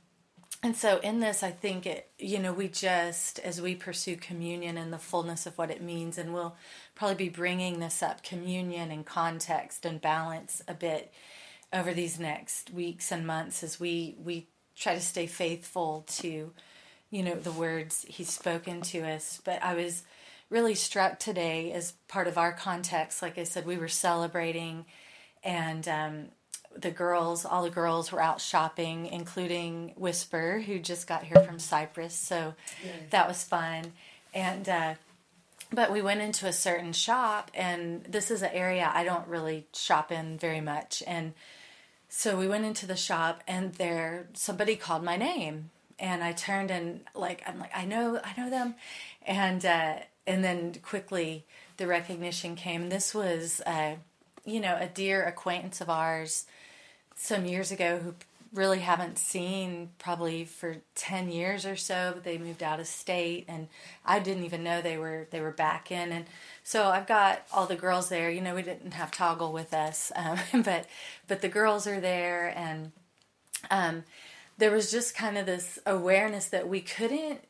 and 0.65 0.77
so 0.77 0.99
in 0.99 1.19
this, 1.19 1.43
I 1.43 1.51
think 1.51 1.87
it, 1.87 2.09
you 2.21 2.39
know, 2.39 2.53
we 2.53 2.69
just 2.69 3.41
as 3.41 3.61
we 3.61 3.75
pursue 3.75 4.17
communion 4.17 4.79
and 4.79 4.93
the 4.93 4.99
fullness 4.99 5.45
of 5.45 5.59
what 5.59 5.71
it 5.71 5.83
means, 5.83 6.19
and 6.19 6.33
we'll 6.33 6.55
probably 6.95 7.17
be 7.17 7.29
bringing 7.29 7.81
this 7.81 8.03
up 8.03 8.23
communion 8.23 8.91
and 8.91 9.07
context 9.07 9.85
and 9.85 10.01
balance 10.01 10.63
a 10.69 10.75
bit 10.75 11.13
over 11.73 11.95
these 11.95 12.21
next 12.21 12.71
weeks 12.73 13.11
and 13.11 13.27
months 13.27 13.63
as 13.63 13.81
we 13.81 14.17
we 14.23 14.47
try 14.77 14.95
to 14.95 15.01
stay 15.01 15.27
faithful 15.27 16.05
to, 16.07 16.53
you 17.11 17.23
know, 17.23 17.35
the 17.35 17.53
words 17.53 18.05
He's 18.09 18.31
spoken 18.31 18.81
to 18.83 19.01
us. 19.01 19.41
But 19.45 19.63
I 19.63 19.75
was 19.75 20.03
really 20.51 20.75
struck 20.75 21.19
today 21.19 21.73
as 21.73 21.93
part 22.09 22.29
of 22.29 22.37
our 22.37 22.53
context. 22.53 23.23
Like 23.23 23.39
I 23.39 23.45
said, 23.45 23.65
we 23.65 23.79
were 23.79 23.89
celebrating, 23.89 24.85
and 25.43 25.89
um, 25.89 26.25
the 26.77 26.91
girls, 26.91 27.45
all 27.45 27.63
the 27.63 27.71
girls 27.71 28.13
were 28.13 28.23
out 28.23 28.41
shopping, 28.41 29.07
including 29.07 29.93
Whisper, 29.97 30.61
who 30.61 30.79
just 30.79 31.07
got 31.07 31.25
here 31.25 31.43
from 31.43 31.59
Cyprus. 31.59 32.15
So 32.15 32.55
that 33.11 33.29
was 33.29 33.43
fun. 33.45 33.93
And, 34.35 34.69
uh, 34.69 34.95
but 35.73 35.91
we 35.91 36.03
went 36.03 36.21
into 36.21 36.47
a 36.47 36.53
certain 36.53 36.93
shop, 36.93 37.51
and 37.55 38.05
this 38.05 38.31
is 38.31 38.43
an 38.43 38.51
area 38.53 38.91
I 38.93 39.05
don't 39.05 39.27
really 39.27 39.67
shop 39.73 40.13
in 40.13 40.39
very 40.39 40.61
much. 40.61 41.03
And 41.07 41.35
so 42.09 42.37
we 42.37 42.49
went 42.49 42.65
into 42.65 42.87
the 42.87 42.97
shop, 42.97 43.43
and 43.49 43.75
there 43.75 44.27
somebody 44.35 44.77
called 44.77 45.03
my 45.03 45.17
name, 45.17 45.71
and 45.99 46.23
I 46.23 46.33
turned 46.33 46.71
and 46.71 47.01
like 47.15 47.43
I'm 47.47 47.59
like 47.59 47.77
I 47.77 47.85
know 47.85 48.21
I 48.23 48.39
know 48.41 48.51
them, 48.51 48.75
and 49.27 49.65
uh, 49.65 49.95
and 50.27 50.45
then 50.45 50.75
quickly 50.83 51.45
the 51.77 51.87
recognition 51.87 52.55
came. 52.55 52.89
This 52.89 53.15
was, 53.15 53.61
uh, 53.67 53.97
you 54.45 54.61
know, 54.61 54.77
a 54.79 54.87
dear 54.87 55.23
acquaintance 55.25 55.81
of 55.81 55.91
ours 55.91 56.47
some 57.15 57.47
years 57.47 57.71
ago 57.71 57.99
who 57.99 58.15
really 58.53 58.81
haven't 58.81 59.19
seen 59.19 59.91
probably 59.99 60.45
for 60.45 60.77
10 60.95 61.31
years 61.31 61.65
or 61.65 61.75
so 61.75 62.13
but 62.15 62.23
they 62.25 62.37
moved 62.37 62.63
out 62.63 62.79
of 62.79 62.87
state 62.87 63.47
and 63.49 63.67
i 64.05 64.19
didn't 64.19 64.45
even 64.45 64.63
know 64.63 64.83
they 64.83 64.99
were 64.99 65.27
they 65.31 65.41
were 65.41 65.51
back 65.51 65.91
in. 65.91 66.13
And 66.13 66.27
so 66.63 66.89
i've 66.89 67.07
got 67.07 67.47
all 67.53 67.67
the 67.67 67.77
girls 67.77 68.09
there. 68.09 68.31
You 68.31 68.41
know 68.41 68.55
we 68.55 68.63
didn't 68.63 68.93
have 68.93 69.11
toggle 69.11 69.53
with 69.53 69.73
us 69.73 70.13
um, 70.17 70.39
but 70.65 70.87
but 71.27 71.41
the 71.41 71.49
girls 71.49 71.87
are 71.87 72.01
there 72.01 72.53
and 72.57 72.93
um, 73.71 74.05
there 74.59 74.71
was 74.71 74.91
just 74.91 75.15
kind 75.15 75.39
of 75.39 75.47
this 75.47 75.79
awareness 75.87 76.47
that 76.47 76.69
we 76.69 76.81
couldn't 76.81 77.41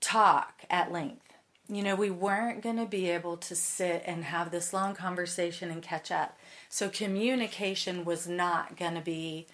talk 0.00 0.62
at 0.70 0.92
length. 0.92 1.22
You 1.68 1.82
know, 1.82 1.96
we 1.96 2.10
weren't 2.10 2.62
going 2.62 2.76
to 2.76 2.86
be 2.86 3.10
able 3.10 3.36
to 3.38 3.56
sit 3.56 4.02
and 4.06 4.24
have 4.24 4.50
this 4.50 4.72
long 4.72 4.94
conversation 4.94 5.70
and 5.70 5.82
catch 5.82 6.12
up. 6.12 6.38
So 6.68 6.88
communication 6.88 8.04
was 8.04 8.28
not 8.28 8.76
going 8.76 8.94
to 8.94 9.00
be 9.00 9.46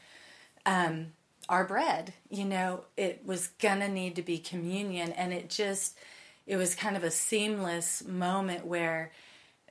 um, 0.67 1.13
our 1.49 1.65
bread. 1.65 2.15
You 2.31 2.45
know, 2.45 2.85
it 2.97 3.23
was 3.25 3.49
to 3.81 3.89
need 3.89 4.17
to 4.17 4.23
be 4.23 4.39
communion. 4.39 5.13
And 5.13 5.33
it 5.33 5.51
just, 5.51 5.97
it 6.47 6.57
was 6.57 6.75
kind 6.75 6.97
of 6.97 7.05
a 7.05 7.11
seamless 7.11 8.05
moment 8.07 8.67
where 8.67 9.13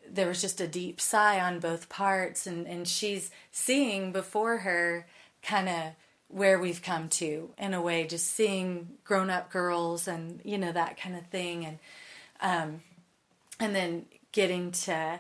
there 0.09 0.27
was 0.27 0.41
just 0.41 0.59
a 0.59 0.67
deep 0.67 0.99
sigh 0.99 1.39
on 1.39 1.59
both 1.59 1.89
parts. 1.89 2.47
And, 2.47 2.67
and 2.67 2.87
she's 2.87 3.31
seeing 3.51 4.11
before 4.11 4.59
her 4.59 5.07
kind 5.41 5.69
of 5.69 5.93
where 6.27 6.59
we've 6.59 6.81
come 6.81 7.09
to 7.09 7.49
in 7.57 7.73
a 7.73 7.81
way, 7.81 8.07
just 8.07 8.27
seeing 8.27 8.87
grown 9.03 9.29
up 9.29 9.51
girls 9.51 10.07
and, 10.07 10.39
you 10.43 10.57
know, 10.57 10.71
that 10.71 10.97
kind 10.97 11.15
of 11.15 11.25
thing. 11.27 11.65
And, 11.65 11.79
um, 12.41 12.81
and 13.59 13.75
then 13.75 14.05
getting 14.31 14.71
to 14.71 15.19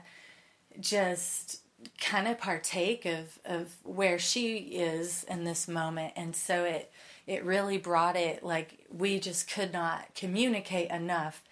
just 0.79 1.59
kind 1.99 2.27
of 2.27 2.37
partake 2.37 3.05
of, 3.05 3.39
of 3.45 3.75
where 3.83 4.19
she 4.19 4.57
is 4.57 5.23
in 5.25 5.43
this 5.43 5.67
moment. 5.67 6.13
And 6.15 6.35
so 6.35 6.63
it, 6.63 6.91
it 7.27 7.45
really 7.45 7.77
brought 7.77 8.15
it 8.15 8.43
like 8.43 8.85
we 8.91 9.19
just 9.19 9.49
could 9.49 9.73
not 9.73 10.13
communicate 10.15 10.89
enough 10.89 11.43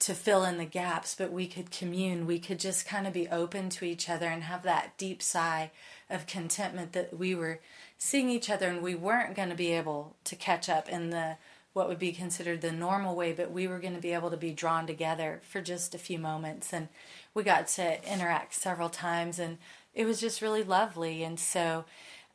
to 0.00 0.14
fill 0.14 0.44
in 0.44 0.56
the 0.56 0.64
gaps, 0.64 1.14
but 1.14 1.30
we 1.30 1.46
could 1.46 1.70
commune. 1.70 2.26
We 2.26 2.38
could 2.38 2.58
just 2.58 2.86
kind 2.86 3.06
of 3.06 3.12
be 3.12 3.28
open 3.28 3.68
to 3.70 3.84
each 3.84 4.08
other 4.08 4.28
and 4.28 4.44
have 4.44 4.62
that 4.62 4.96
deep 4.96 5.22
sigh 5.22 5.70
of 6.08 6.26
contentment 6.26 6.92
that 6.94 7.18
we 7.18 7.34
were 7.34 7.60
seeing 7.98 8.30
each 8.30 8.48
other 8.48 8.68
and 8.68 8.82
we 8.82 8.94
weren't 8.94 9.36
going 9.36 9.50
to 9.50 9.54
be 9.54 9.72
able 9.72 10.16
to 10.24 10.36
catch 10.36 10.68
up 10.70 10.88
in 10.88 11.10
the 11.10 11.36
what 11.72 11.88
would 11.88 11.98
be 11.98 12.12
considered 12.12 12.60
the 12.60 12.72
normal 12.72 13.14
way, 13.14 13.32
but 13.32 13.52
we 13.52 13.68
were 13.68 13.78
going 13.78 13.94
to 13.94 14.00
be 14.00 14.12
able 14.12 14.30
to 14.30 14.36
be 14.36 14.50
drawn 14.50 14.86
together 14.86 15.40
for 15.44 15.60
just 15.60 15.94
a 15.94 15.98
few 15.98 16.18
moments. 16.18 16.72
And 16.72 16.88
we 17.34 17.42
got 17.42 17.68
to 17.68 18.12
interact 18.12 18.54
several 18.54 18.88
times, 18.88 19.38
and 19.38 19.58
it 19.94 20.04
was 20.04 20.20
just 20.20 20.42
really 20.42 20.62
lovely. 20.62 21.22
And 21.22 21.38
so, 21.38 21.84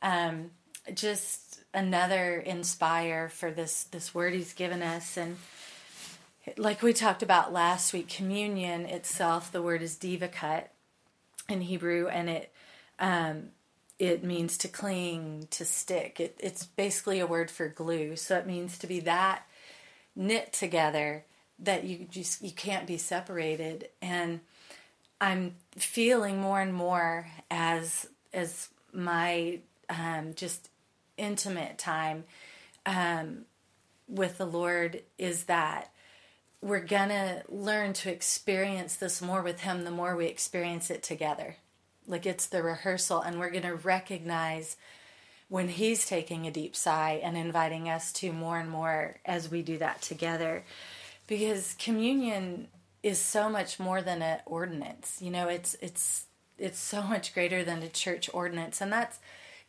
um, 0.02 0.50
just 0.94 1.60
another 1.74 2.38
inspire 2.38 3.28
for 3.28 3.50
this 3.50 3.84
this 3.84 4.14
word 4.14 4.32
he's 4.32 4.54
given 4.54 4.82
us 4.82 5.18
and 5.18 5.36
like 6.56 6.80
we 6.80 6.92
talked 6.92 7.22
about 7.22 7.52
last 7.52 7.92
week 7.92 8.08
communion 8.08 8.86
itself 8.86 9.52
the 9.52 9.60
word 9.60 9.82
is 9.82 9.96
devekut 9.96 10.64
in 11.50 11.60
hebrew 11.60 12.06
and 12.06 12.30
it 12.30 12.52
um, 12.98 13.48
it 13.98 14.22
means 14.22 14.58
to 14.58 14.68
cling, 14.68 15.48
to 15.50 15.64
stick. 15.64 16.20
It, 16.20 16.36
it's 16.38 16.66
basically 16.66 17.20
a 17.20 17.26
word 17.26 17.50
for 17.50 17.68
glue. 17.68 18.16
So 18.16 18.36
it 18.36 18.46
means 18.46 18.78
to 18.78 18.86
be 18.86 19.00
that 19.00 19.46
knit 20.14 20.52
together 20.52 21.24
that 21.58 21.84
you 21.84 22.06
just 22.10 22.42
you 22.42 22.50
can't 22.50 22.86
be 22.86 22.98
separated. 22.98 23.88
And 24.02 24.40
I'm 25.20 25.54
feeling 25.76 26.40
more 26.40 26.60
and 26.60 26.74
more 26.74 27.28
as 27.50 28.08
as 28.32 28.68
my 28.92 29.60
um, 29.88 30.34
just 30.34 30.68
intimate 31.16 31.78
time 31.78 32.24
um, 32.84 33.46
with 34.08 34.38
the 34.38 34.46
Lord 34.46 35.02
is 35.18 35.44
that 35.44 35.90
we're 36.60 36.80
gonna 36.80 37.42
learn 37.48 37.92
to 37.94 38.10
experience 38.10 38.96
this 38.96 39.22
more 39.22 39.42
with 39.42 39.60
Him 39.60 39.84
the 39.84 39.90
more 39.90 40.16
we 40.16 40.26
experience 40.26 40.90
it 40.90 41.02
together 41.02 41.56
like 42.08 42.26
it's 42.26 42.46
the 42.46 42.62
rehearsal, 42.62 43.20
and 43.20 43.38
we're 43.38 43.50
to 43.50 43.74
recognize 43.74 44.76
when 45.48 45.68
he's 45.68 46.06
taking 46.06 46.46
a 46.46 46.50
deep 46.50 46.74
sigh 46.74 47.20
and 47.22 47.36
inviting 47.36 47.88
us 47.88 48.12
to 48.12 48.32
more 48.32 48.58
and 48.58 48.68
more 48.68 49.16
as 49.24 49.50
we 49.50 49.62
do 49.62 49.78
that 49.78 50.02
together. 50.02 50.64
Because 51.26 51.74
communion 51.78 52.68
is 53.06 53.20
so 53.20 53.48
much 53.48 53.78
more 53.78 54.02
than 54.02 54.20
an 54.20 54.40
ordinance. 54.46 55.18
You 55.22 55.30
know, 55.30 55.46
it's 55.48 55.76
it's 55.80 56.26
it's 56.58 56.78
so 56.78 57.02
much 57.02 57.32
greater 57.32 57.62
than 57.62 57.82
a 57.84 57.88
church 57.88 58.28
ordinance, 58.32 58.80
and 58.80 58.92
that's 58.92 59.20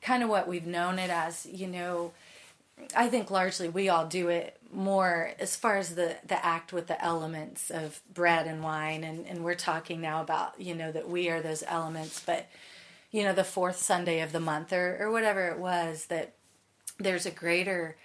kind 0.01 0.23
of 0.23 0.29
what 0.29 0.47
we've 0.47 0.65
known 0.65 0.97
it 0.97 1.11
as. 1.11 1.45
You 1.45 1.67
know, 1.67 2.13
I 2.95 3.09
think 3.09 3.29
largely 3.29 3.69
we 3.69 3.89
all 3.89 4.07
do 4.07 4.29
it 4.29 4.57
more 4.73 5.33
as 5.39 5.55
far 5.55 5.77
as 5.77 5.93
the, 5.93 6.15
the 6.25 6.43
act 6.43 6.73
with 6.73 6.87
the 6.87 7.01
elements 7.03 7.69
of 7.69 8.01
bread 8.11 8.47
and 8.47 8.63
wine 8.63 9.03
and, 9.03 9.25
and 9.27 9.43
we're 9.43 9.55
talking 9.55 10.01
now 10.01 10.21
about 10.21 10.59
you 10.59 10.75
know 10.75 10.91
that 10.91 11.07
we 11.07 11.29
are 11.29 11.41
those 11.41 11.63
elements 11.67 12.21
but 12.25 12.47
you 13.11 13.23
know 13.23 13.31
the 13.31 13.45
fourth 13.45 13.77
sunday 13.77 14.19
of 14.19 14.33
the 14.33 14.41
month 14.41 14.73
or, 14.73 14.97
or 14.99 15.09
whatever 15.09 15.47
it 15.47 15.57
was 15.57 16.07
that 16.07 16.33
there's 16.99 17.25
a 17.25 17.31
greater 17.31 17.95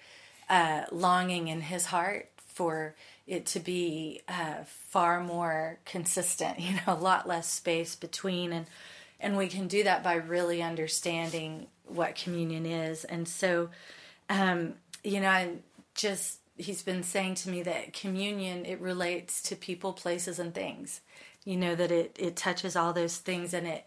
uh, 0.49 0.83
longing 0.93 1.49
in 1.49 1.63
his 1.63 1.87
heart 1.87 2.29
for 2.37 2.95
it 3.27 3.47
to 3.47 3.61
be 3.61 4.21
uh, 4.29 4.65
far 4.65 5.21
more 5.21 5.79
consistent 5.85 6.59
you 6.61 6.75
know 6.75 6.83
a 6.89 6.95
lot 6.95 7.27
less 7.27 7.49
space 7.49 7.95
between 7.95 8.53
and 8.53 8.67
and 9.23 9.37
we 9.37 9.47
can 9.47 9.69
do 9.69 9.85
that 9.85 10.03
by 10.03 10.15
really 10.15 10.61
understanding 10.63 11.69
what 11.87 12.17
communion 12.17 12.67
is. 12.67 13.05
And 13.05 13.29
so 13.29 13.71
um, 14.29 14.75
you 15.05 15.21
know 15.21 15.29
i 15.29 15.51
just 15.95 16.39
he's 16.57 16.83
been 16.83 17.03
saying 17.03 17.35
to 17.35 17.49
me 17.49 17.63
that 17.63 17.93
communion 17.93 18.65
it 18.65 18.81
relates 18.81 19.43
to 19.43 19.57
people 19.57 19.93
places 19.93 20.39
and 20.39 20.55
things. 20.55 21.01
You 21.45 21.57
know 21.57 21.75
that 21.75 21.91
it 21.91 22.17
it 22.19 22.37
touches 22.37 22.77
all 22.77 22.93
those 22.93 23.17
things 23.17 23.55
and 23.55 23.67
it 23.67 23.85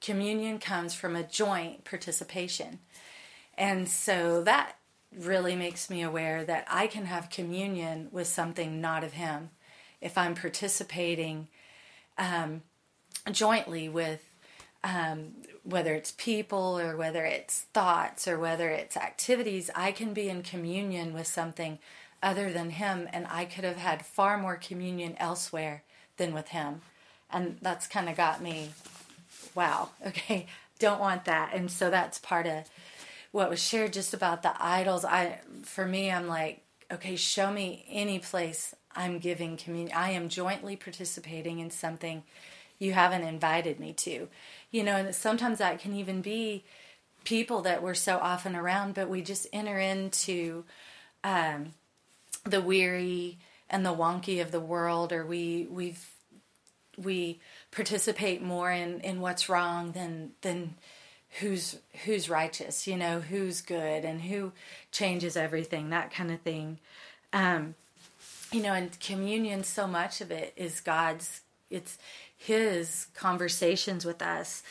communion 0.00 0.58
comes 0.58 0.94
from 0.94 1.16
a 1.16 1.22
joint 1.22 1.84
participation. 1.84 2.80
And 3.58 3.88
so 3.88 4.42
that 4.42 4.76
really 5.18 5.56
makes 5.56 5.88
me 5.88 6.02
aware 6.02 6.44
that 6.44 6.66
i 6.70 6.86
can 6.86 7.06
have 7.06 7.30
communion 7.30 8.08
with 8.12 8.26
something 8.26 8.80
not 8.80 9.02
of 9.02 9.14
him 9.14 9.50
if 10.00 10.16
i'm 10.16 10.34
participating 10.34 11.48
um, 12.18 12.62
jointly 13.32 13.88
with 13.88 14.24
um, 14.86 15.32
whether 15.64 15.94
it's 15.94 16.12
people 16.12 16.78
or 16.78 16.96
whether 16.96 17.24
it's 17.24 17.62
thoughts 17.72 18.28
or 18.28 18.38
whether 18.38 18.70
it's 18.70 18.96
activities, 18.96 19.68
I 19.74 19.90
can 19.90 20.12
be 20.14 20.28
in 20.28 20.42
communion 20.42 21.12
with 21.12 21.26
something 21.26 21.78
other 22.22 22.52
than 22.52 22.70
Him, 22.70 23.08
and 23.12 23.26
I 23.28 23.44
could 23.44 23.64
have 23.64 23.76
had 23.76 24.06
far 24.06 24.38
more 24.38 24.56
communion 24.56 25.16
elsewhere 25.18 25.82
than 26.16 26.32
with 26.32 26.48
Him. 26.48 26.82
And 27.30 27.58
that's 27.60 27.88
kind 27.88 28.08
of 28.08 28.16
got 28.16 28.40
me, 28.40 28.70
wow, 29.54 29.90
okay, 30.06 30.46
don't 30.78 31.00
want 31.00 31.24
that. 31.24 31.52
And 31.52 31.70
so 31.70 31.90
that's 31.90 32.18
part 32.18 32.46
of 32.46 32.64
what 33.36 33.50
was 33.50 33.62
shared 33.62 33.92
just 33.92 34.14
about 34.14 34.42
the 34.42 34.54
idols. 34.58 35.04
I, 35.04 35.40
for 35.62 35.84
me, 35.84 36.10
I'm 36.10 36.26
like, 36.26 36.62
okay, 36.90 37.16
show 37.16 37.52
me 37.52 37.84
any 37.90 38.18
place 38.18 38.74
I'm 38.94 39.18
giving 39.18 39.58
communion. 39.58 39.94
I 39.94 40.12
am 40.12 40.30
jointly 40.30 40.74
participating 40.74 41.58
in 41.58 41.70
something 41.70 42.22
you 42.78 42.94
haven't 42.94 43.24
invited 43.24 43.78
me 43.78 43.92
to. 43.92 44.28
You 44.70 44.84
know, 44.84 44.96
and 44.96 45.14
sometimes 45.14 45.58
that 45.58 45.80
can 45.80 45.94
even 45.94 46.22
be 46.22 46.64
people 47.24 47.60
that 47.60 47.82
we're 47.82 47.92
so 47.92 48.16
often 48.16 48.56
around, 48.56 48.94
but 48.94 49.10
we 49.10 49.20
just 49.20 49.46
enter 49.52 49.78
into 49.78 50.64
um, 51.22 51.74
the 52.44 52.62
weary 52.62 53.36
and 53.68 53.84
the 53.84 53.94
wonky 53.94 54.40
of 54.40 54.50
the 54.50 54.60
world, 54.60 55.12
or 55.12 55.26
we 55.26 55.66
we've 55.70 56.08
we 56.96 57.38
participate 57.70 58.40
more 58.40 58.72
in, 58.72 59.00
in 59.00 59.20
what's 59.20 59.50
wrong 59.50 59.92
than 59.92 60.30
than 60.40 60.76
who's 61.40 61.78
who's 62.04 62.28
righteous, 62.30 62.86
you 62.86 62.96
know, 62.96 63.20
who's 63.20 63.60
good 63.60 64.04
and 64.04 64.22
who 64.22 64.52
changes 64.90 65.36
everything, 65.36 65.90
that 65.90 66.10
kind 66.10 66.30
of 66.30 66.40
thing. 66.40 66.78
Um, 67.32 67.74
you 68.52 68.62
know, 68.62 68.72
and 68.72 68.98
communion, 69.00 69.64
so 69.64 69.86
much 69.86 70.20
of 70.20 70.30
it 70.30 70.52
is 70.56 70.80
God's. 70.80 71.42
It's 71.68 71.98
His 72.36 73.06
conversations 73.14 74.04
with 74.04 74.22
us, 74.22 74.62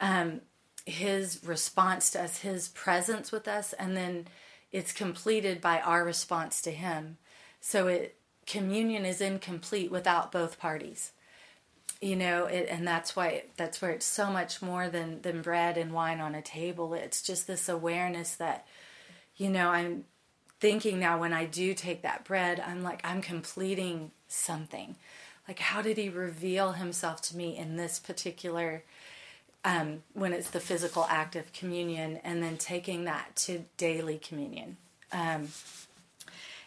um, 0.00 0.42
His 0.84 1.42
response 1.44 2.10
to 2.10 2.22
us, 2.22 2.38
His 2.38 2.68
presence 2.68 3.32
with 3.32 3.48
us, 3.48 3.72
and 3.72 3.96
then 3.96 4.26
it's 4.72 4.92
completed 4.92 5.60
by 5.60 5.80
our 5.80 6.04
response 6.04 6.60
to 6.62 6.70
Him. 6.70 7.16
So 7.60 7.86
it 7.86 8.16
communion 8.46 9.06
is 9.06 9.22
incomplete 9.22 9.90
without 9.90 10.30
both 10.30 10.58
parties 10.58 11.12
you 12.00 12.16
know 12.16 12.46
it, 12.46 12.68
and 12.70 12.86
that's 12.86 13.14
why 13.16 13.44
that's 13.56 13.80
where 13.80 13.90
it's 13.90 14.06
so 14.06 14.30
much 14.30 14.60
more 14.60 14.88
than 14.88 15.22
than 15.22 15.42
bread 15.42 15.76
and 15.76 15.92
wine 15.92 16.20
on 16.20 16.34
a 16.34 16.42
table. 16.42 16.94
It's 16.94 17.22
just 17.22 17.46
this 17.46 17.68
awareness 17.68 18.34
that 18.36 18.66
you 19.36 19.50
know 19.50 19.70
i'm 19.70 20.04
thinking 20.60 21.00
now 21.00 21.18
when 21.18 21.32
i 21.32 21.44
do 21.44 21.74
take 21.74 22.02
that 22.02 22.24
bread 22.24 22.62
i'm 22.64 22.82
like 22.82 23.00
i'm 23.04 23.20
completing 23.20 24.12
something. 24.34 24.96
Like 25.46 25.58
how 25.58 25.82
did 25.82 25.96
he 25.96 26.08
reveal 26.08 26.72
himself 26.72 27.20
to 27.22 27.36
me 27.36 27.56
in 27.56 27.76
this 27.76 27.98
particular 27.98 28.82
um, 29.64 30.02
when 30.12 30.32
it's 30.32 30.50
the 30.50 30.60
physical 30.60 31.06
act 31.08 31.36
of 31.36 31.52
communion 31.52 32.18
and 32.24 32.42
then 32.42 32.56
taking 32.56 33.04
that 33.04 33.36
to 33.36 33.64
daily 33.76 34.18
communion? 34.18 34.76
Um, 35.12 35.48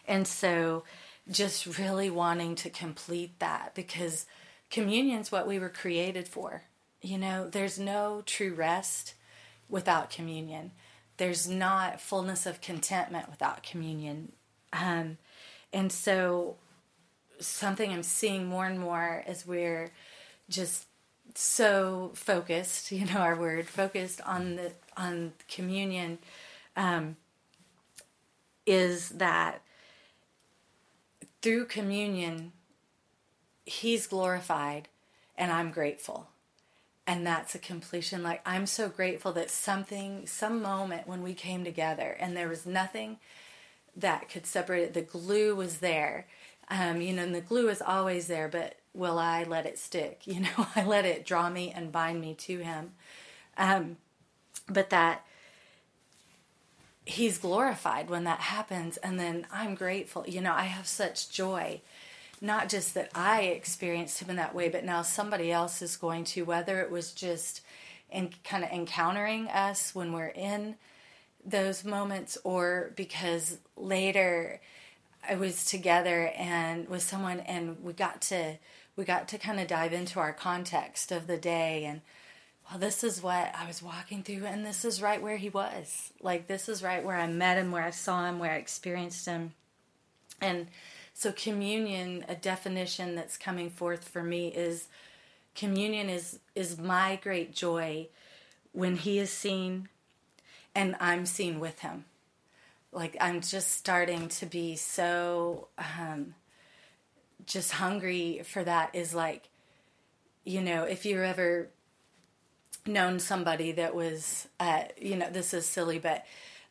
and 0.06 0.26
so 0.26 0.84
just 1.30 1.78
really 1.78 2.08
wanting 2.08 2.54
to 2.56 2.70
complete 2.70 3.38
that 3.40 3.74
because 3.74 4.26
communion's 4.70 5.32
what 5.32 5.46
we 5.46 5.58
were 5.58 5.68
created 5.68 6.28
for. 6.28 6.62
You 7.00 7.18
know, 7.18 7.48
there's 7.48 7.78
no 7.78 8.22
true 8.26 8.54
rest 8.54 9.14
without 9.68 10.10
communion. 10.10 10.72
There's 11.16 11.48
not 11.48 12.00
fullness 12.00 12.46
of 12.46 12.60
contentment 12.60 13.28
without 13.30 13.62
communion. 13.62 14.32
Um, 14.72 15.18
and 15.72 15.90
so, 15.92 16.56
something 17.40 17.92
I'm 17.92 18.02
seeing 18.02 18.46
more 18.46 18.66
and 18.66 18.80
more 18.80 19.22
as 19.26 19.46
we're 19.46 19.92
just 20.48 20.86
so 21.34 22.12
focused, 22.14 22.90
you 22.92 23.06
know, 23.06 23.20
our 23.20 23.36
word 23.36 23.68
focused 23.68 24.20
on 24.22 24.56
the 24.56 24.72
on 24.96 25.32
communion, 25.48 26.18
um, 26.76 27.16
is 28.66 29.10
that 29.10 29.62
through 31.40 31.64
communion 31.66 32.52
he's 33.68 34.06
glorified 34.06 34.88
and 35.36 35.52
I'm 35.52 35.70
grateful. 35.70 36.28
And 37.06 37.26
that's 37.26 37.54
a 37.54 37.58
completion. 37.58 38.22
Like, 38.22 38.42
I'm 38.44 38.66
so 38.66 38.88
grateful 38.88 39.32
that 39.32 39.50
something, 39.50 40.26
some 40.26 40.60
moment 40.60 41.06
when 41.06 41.22
we 41.22 41.32
came 41.32 41.64
together 41.64 42.16
and 42.20 42.36
there 42.36 42.48
was 42.48 42.66
nothing 42.66 43.18
that 43.96 44.28
could 44.28 44.46
separate 44.46 44.82
it, 44.82 44.94
the 44.94 45.00
glue 45.02 45.54
was 45.54 45.78
there. 45.78 46.26
Um, 46.70 47.00
you 47.00 47.14
know, 47.14 47.22
and 47.22 47.34
the 47.34 47.40
glue 47.40 47.68
is 47.68 47.80
always 47.80 48.26
there, 48.26 48.48
but 48.48 48.76
will 48.92 49.18
I 49.18 49.44
let 49.44 49.64
it 49.64 49.78
stick? 49.78 50.22
You 50.26 50.40
know, 50.40 50.66
I 50.76 50.84
let 50.84 51.06
it 51.06 51.24
draw 51.24 51.48
me 51.48 51.72
and 51.74 51.90
bind 51.90 52.20
me 52.20 52.34
to 52.34 52.58
him. 52.58 52.92
Um, 53.56 53.96
but 54.68 54.90
that 54.90 55.24
he's 57.06 57.38
glorified 57.38 58.10
when 58.10 58.24
that 58.24 58.40
happens, 58.40 58.98
and 58.98 59.18
then 59.18 59.46
I'm 59.50 59.74
grateful. 59.74 60.24
You 60.28 60.42
know, 60.42 60.52
I 60.52 60.64
have 60.64 60.86
such 60.86 61.30
joy 61.30 61.80
not 62.40 62.68
just 62.68 62.94
that 62.94 63.10
I 63.14 63.42
experienced 63.42 64.20
him 64.20 64.30
in 64.30 64.36
that 64.36 64.54
way, 64.54 64.68
but 64.68 64.84
now 64.84 65.02
somebody 65.02 65.50
else 65.50 65.82
is 65.82 65.96
going 65.96 66.24
to, 66.24 66.44
whether 66.44 66.80
it 66.80 66.90
was 66.90 67.12
just 67.12 67.62
in 68.10 68.30
kind 68.44 68.64
of 68.64 68.70
encountering 68.70 69.48
us 69.48 69.94
when 69.94 70.12
we're 70.12 70.26
in 70.26 70.76
those 71.44 71.84
moments 71.84 72.38
or 72.44 72.92
because 72.96 73.58
later 73.76 74.60
I 75.28 75.34
was 75.34 75.64
together 75.64 76.32
and 76.36 76.88
with 76.88 77.02
someone 77.02 77.40
and 77.40 77.82
we 77.82 77.92
got 77.92 78.20
to 78.22 78.58
we 78.96 79.04
got 79.04 79.28
to 79.28 79.38
kind 79.38 79.60
of 79.60 79.68
dive 79.68 79.92
into 79.92 80.18
our 80.20 80.32
context 80.32 81.12
of 81.12 81.26
the 81.26 81.36
day 81.36 81.84
and 81.84 82.00
well 82.68 82.78
this 82.78 83.04
is 83.04 83.22
what 83.22 83.54
I 83.54 83.66
was 83.66 83.82
walking 83.82 84.22
through 84.22 84.46
and 84.46 84.64
this 84.64 84.84
is 84.84 85.02
right 85.02 85.22
where 85.22 85.36
he 85.36 85.48
was. 85.48 86.12
Like 86.20 86.46
this 86.46 86.68
is 86.68 86.82
right 86.82 87.04
where 87.04 87.16
I 87.16 87.26
met 87.26 87.58
him, 87.58 87.72
where 87.72 87.84
I 87.84 87.90
saw 87.90 88.26
him, 88.26 88.38
where 88.38 88.52
I 88.52 88.56
experienced 88.56 89.26
him. 89.26 89.52
And 90.40 90.68
so, 91.18 91.32
communion, 91.32 92.24
a 92.28 92.36
definition 92.36 93.16
that's 93.16 93.36
coming 93.36 93.70
forth 93.70 94.08
for 94.08 94.22
me 94.22 94.54
is 94.54 94.86
communion 95.56 96.08
is, 96.08 96.38
is 96.54 96.78
my 96.78 97.18
great 97.20 97.52
joy 97.52 98.06
when 98.70 98.94
He 98.94 99.18
is 99.18 99.28
seen 99.28 99.88
and 100.76 100.94
I'm 101.00 101.26
seen 101.26 101.58
with 101.58 101.80
Him. 101.80 102.04
Like, 102.92 103.16
I'm 103.20 103.40
just 103.40 103.72
starting 103.72 104.28
to 104.28 104.46
be 104.46 104.76
so 104.76 105.66
um, 105.76 106.36
just 107.46 107.72
hungry 107.72 108.42
for 108.44 108.62
that. 108.62 108.94
Is 108.94 109.12
like, 109.12 109.48
you 110.44 110.60
know, 110.60 110.84
if 110.84 111.04
you're 111.04 111.24
ever 111.24 111.66
known 112.86 113.18
somebody 113.18 113.72
that 113.72 113.92
was, 113.92 114.46
uh, 114.60 114.84
you 114.96 115.16
know, 115.16 115.28
this 115.30 115.52
is 115.52 115.66
silly, 115.66 115.98
but 115.98 116.24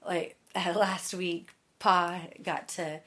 like 0.07 0.37
uh, 0.55 0.71
last 0.77 1.13
week, 1.13 1.49
Pa 1.79 2.21
got 2.41 2.69
to 2.69 3.01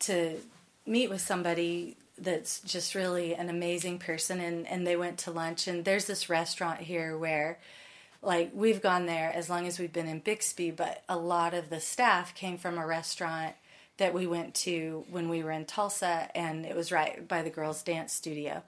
to 0.00 0.40
meet 0.86 1.10
with 1.10 1.20
somebody 1.20 1.96
that's 2.18 2.60
just 2.60 2.94
really 2.94 3.34
an 3.34 3.48
amazing 3.48 3.98
person 3.98 4.40
and, 4.40 4.66
and 4.66 4.86
they 4.86 4.96
went 4.96 5.18
to 5.18 5.30
lunch 5.30 5.66
and 5.66 5.84
there's 5.84 6.04
this 6.04 6.28
restaurant 6.28 6.80
here 6.80 7.16
where 7.16 7.58
like 8.22 8.50
we've 8.54 8.80
gone 8.80 9.06
there 9.06 9.32
as 9.34 9.50
long 9.50 9.66
as 9.66 9.78
we've 9.78 9.92
been 9.92 10.06
in 10.06 10.20
Bixby, 10.20 10.70
but 10.70 11.02
a 11.08 11.16
lot 11.16 11.54
of 11.54 11.70
the 11.70 11.80
staff 11.80 12.34
came 12.34 12.56
from 12.56 12.78
a 12.78 12.86
restaurant 12.86 13.54
that 13.96 14.14
we 14.14 14.26
went 14.26 14.54
to 14.54 15.04
when 15.10 15.28
we 15.28 15.42
were 15.42 15.50
in 15.50 15.64
Tulsa 15.64 16.28
and 16.34 16.64
it 16.64 16.76
was 16.76 16.92
right 16.92 17.26
by 17.26 17.42
the 17.42 17.50
girls 17.50 17.82
dance 17.82 18.12
studio. 18.12 18.62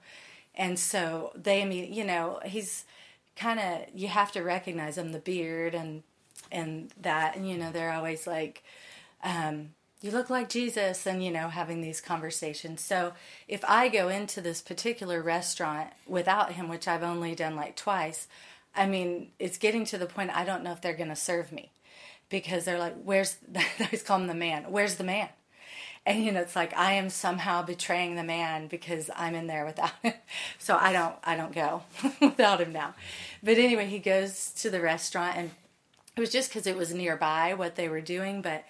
And 0.55 0.77
so 0.77 1.31
they 1.35 1.63
mean, 1.65 1.93
you 1.93 2.03
know, 2.03 2.39
he's 2.43 2.85
kind 3.35 3.59
of 3.59 3.81
you 3.93 4.07
have 4.07 4.31
to 4.31 4.41
recognize 4.41 4.97
him 4.97 5.11
the 5.11 5.19
beard 5.19 5.75
and 5.75 6.03
and 6.51 6.91
that 7.01 7.35
and 7.35 7.49
you 7.49 7.57
know 7.57 7.71
they're 7.71 7.91
always 7.91 8.25
like 8.25 8.63
um 9.23 9.69
you 10.05 10.11
look 10.11 10.29
like 10.29 10.49
Jesus, 10.49 11.07
and 11.07 11.23
you 11.23 11.31
know, 11.31 11.49
having 11.49 11.81
these 11.81 11.99
conversations. 11.99 12.79
So 12.81 13.13
if 13.47 13.65
I 13.65 13.89
go 13.89 14.07
into 14.07 14.39
this 14.39 14.61
particular 14.61 15.19
restaurant 15.19 15.89
without 16.05 16.51
him, 16.51 16.69
which 16.69 16.87
I've 16.87 17.01
only 17.01 17.33
done 17.33 17.55
like 17.55 17.75
twice, 17.75 18.27
I 18.75 18.85
mean, 18.85 19.31
it's 19.39 19.57
getting 19.57 19.83
to 19.85 19.97
the 19.97 20.05
point 20.05 20.29
I 20.35 20.45
don't 20.45 20.63
know 20.63 20.73
if 20.73 20.79
they're 20.79 20.93
going 20.93 21.09
to 21.09 21.15
serve 21.15 21.51
me 21.51 21.71
because 22.29 22.65
they're 22.65 22.77
like, 22.77 22.93
"Where's?" 23.03 23.37
They 23.51 23.65
always 23.79 24.03
call 24.03 24.19
him 24.19 24.27
the 24.27 24.35
man. 24.35 24.65
Where's 24.69 24.95
the 24.95 25.03
man? 25.03 25.29
And 26.05 26.23
you 26.23 26.31
know, 26.31 26.41
it's 26.41 26.55
like 26.55 26.77
I 26.77 26.93
am 26.93 27.09
somehow 27.09 27.63
betraying 27.63 28.13
the 28.13 28.23
man 28.23 28.67
because 28.67 29.09
I'm 29.15 29.33
in 29.33 29.47
there 29.47 29.65
without 29.65 29.91
him. 30.03 30.13
So 30.59 30.77
I 30.79 30.93
don't, 30.93 31.15
I 31.23 31.35
don't 31.35 31.53
go 31.53 31.81
without 32.21 32.61
him 32.61 32.73
now. 32.73 32.93
But 33.41 33.57
anyway, 33.57 33.87
he 33.87 33.97
goes 33.97 34.51
to 34.57 34.69
the 34.69 34.81
restaurant, 34.81 35.35
and 35.35 35.51
it 36.15 36.19
was 36.19 36.31
just 36.31 36.49
because 36.49 36.67
it 36.67 36.77
was 36.77 36.93
nearby 36.93 37.55
what 37.55 37.75
they 37.75 37.89
were 37.89 38.01
doing, 38.01 38.43
but 38.43 38.65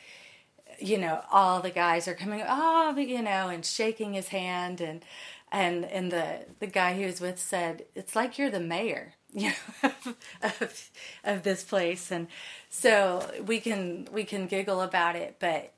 you 0.79 0.97
know, 0.97 1.21
all 1.31 1.61
the 1.61 1.69
guys 1.69 2.07
are 2.07 2.13
coming, 2.13 2.43
oh, 2.47 2.95
you 2.97 3.21
know, 3.21 3.49
and 3.49 3.65
shaking 3.65 4.13
his 4.13 4.29
hand, 4.29 4.81
and 4.81 5.03
and 5.51 5.85
and 5.85 6.11
the 6.11 6.45
the 6.59 6.67
guy 6.67 6.93
he 6.93 7.05
was 7.05 7.21
with 7.21 7.39
said, 7.39 7.85
"It's 7.95 8.15
like 8.15 8.37
you're 8.37 8.51
the 8.51 8.59
mayor." 8.59 9.13
You 9.37 9.51
know, 9.83 10.13
of, 10.41 10.91
of 11.25 11.43
this 11.43 11.61
place, 11.61 12.09
and 12.09 12.27
so 12.69 13.29
we 13.45 13.59
can 13.59 14.07
we 14.09 14.23
can 14.23 14.47
giggle 14.47 14.79
about 14.79 15.17
it, 15.17 15.35
but 15.39 15.73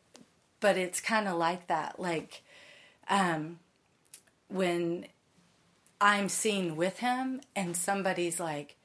but 0.60 0.78
it's 0.78 1.02
kind 1.02 1.28
of 1.28 1.38
like 1.38 1.66
that, 1.66 2.00
like 2.00 2.44
um, 3.10 3.58
when 4.48 5.08
I'm 6.00 6.30
seen 6.30 6.76
with 6.76 7.00
him, 7.00 7.42
and 7.56 7.76
somebody's 7.76 8.40
like, 8.40 8.76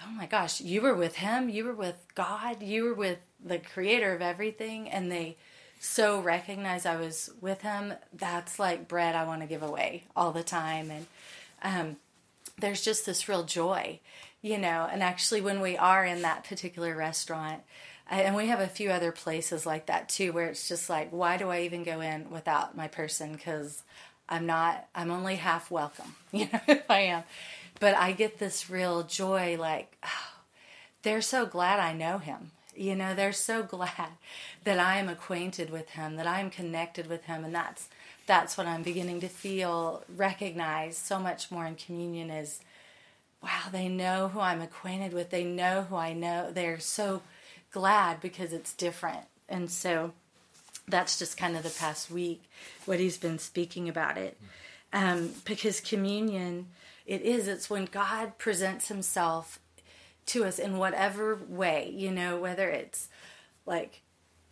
"Oh 0.00 0.10
my 0.12 0.24
gosh, 0.24 0.62
you 0.62 0.80
were 0.80 0.94
with 0.94 1.16
him, 1.16 1.50
you 1.50 1.64
were 1.66 1.74
with 1.74 2.06
God, 2.14 2.62
you 2.62 2.84
were 2.84 2.94
with 2.94 3.18
the 3.44 3.58
creator 3.58 4.14
of 4.14 4.22
everything 4.22 4.88
and 4.88 5.10
they 5.10 5.36
so 5.80 6.20
recognize 6.20 6.86
I 6.86 6.96
was 6.96 7.30
with 7.40 7.62
him, 7.62 7.94
that's 8.12 8.58
like 8.58 8.88
bread 8.88 9.14
I 9.14 9.24
want 9.24 9.40
to 9.40 9.48
give 9.48 9.62
away 9.62 10.04
all 10.14 10.32
the 10.32 10.44
time. 10.44 10.90
And 10.90 11.06
um, 11.62 11.96
there's 12.58 12.84
just 12.84 13.04
this 13.04 13.28
real 13.28 13.42
joy 13.44 13.98
you 14.42 14.58
know, 14.58 14.88
and 14.90 15.04
actually, 15.04 15.40
when 15.40 15.60
we 15.60 15.76
are 15.76 16.04
in 16.04 16.22
that 16.22 16.44
particular 16.44 16.96
restaurant, 16.96 17.62
and 18.10 18.34
we 18.34 18.48
have 18.48 18.58
a 18.58 18.66
few 18.66 18.90
other 18.90 19.12
places 19.12 19.64
like 19.64 19.86
that 19.86 20.08
too, 20.08 20.32
where 20.32 20.48
it's 20.48 20.68
just 20.68 20.90
like, 20.90 21.10
why 21.10 21.36
do 21.36 21.48
I 21.48 21.62
even 21.62 21.84
go 21.84 22.00
in 22.00 22.28
without 22.28 22.76
my 22.76 22.88
person? 22.88 23.32
Because 23.32 23.84
I'm 24.28 24.44
not, 24.44 24.88
I'm 24.96 25.12
only 25.12 25.36
half 25.36 25.70
welcome, 25.70 26.16
you 26.32 26.48
know, 26.52 26.60
if 26.66 26.90
I 26.90 27.00
am. 27.00 27.22
But 27.78 27.94
I 27.94 28.10
get 28.10 28.38
this 28.38 28.68
real 28.68 29.04
joy, 29.04 29.56
like, 29.58 29.96
oh, 30.04 30.40
they're 31.02 31.22
so 31.22 31.46
glad 31.46 31.78
I 31.78 31.92
know 31.92 32.18
him. 32.18 32.50
You 32.74 32.94
know, 32.94 33.14
they're 33.14 33.32
so 33.32 33.62
glad 33.76 34.10
that 34.64 34.78
I 34.78 34.98
am 34.98 35.08
acquainted 35.08 35.70
with 35.70 35.90
him, 35.90 36.16
that 36.16 36.26
I 36.26 36.40
am 36.40 36.50
connected 36.50 37.08
with 37.08 37.24
him, 37.24 37.44
and 37.44 37.54
that's 37.54 37.88
that's 38.26 38.56
what 38.56 38.66
I'm 38.66 38.82
beginning 38.82 39.20
to 39.20 39.28
feel, 39.28 40.04
recognize 40.08 40.96
so 40.96 41.18
much 41.18 41.50
more 41.50 41.66
in 41.66 41.74
communion 41.74 42.30
is 42.30 42.60
wow, 43.42 43.68
they 43.72 43.88
know 43.88 44.28
who 44.28 44.40
I'm 44.40 44.62
acquainted 44.62 45.12
with. 45.12 45.30
They 45.30 45.44
know 45.44 45.86
who 45.88 45.96
I 45.96 46.12
know. 46.12 46.50
They're 46.52 46.78
so 46.78 47.22
glad 47.72 48.20
because 48.20 48.52
it's 48.52 48.72
different. 48.72 49.24
And 49.48 49.70
so 49.70 50.12
that's 50.86 51.18
just 51.18 51.36
kind 51.36 51.56
of 51.56 51.62
the 51.62 51.70
past 51.70 52.10
week 52.10 52.42
what 52.84 53.00
he's 53.00 53.18
been 53.18 53.38
speaking 53.38 53.88
about 53.88 54.16
it. 54.16 54.38
Um, 54.92 55.32
because 55.44 55.80
communion, 55.80 56.68
it 57.06 57.22
is, 57.22 57.48
it's 57.48 57.68
when 57.68 57.86
God 57.86 58.38
presents 58.38 58.88
himself 58.88 59.58
to 60.26 60.44
us 60.44 60.58
in 60.58 60.78
whatever 60.78 61.38
way, 61.48 61.92
you 61.94 62.10
know, 62.10 62.38
whether 62.38 62.68
it's 62.68 63.08
like 63.66 64.02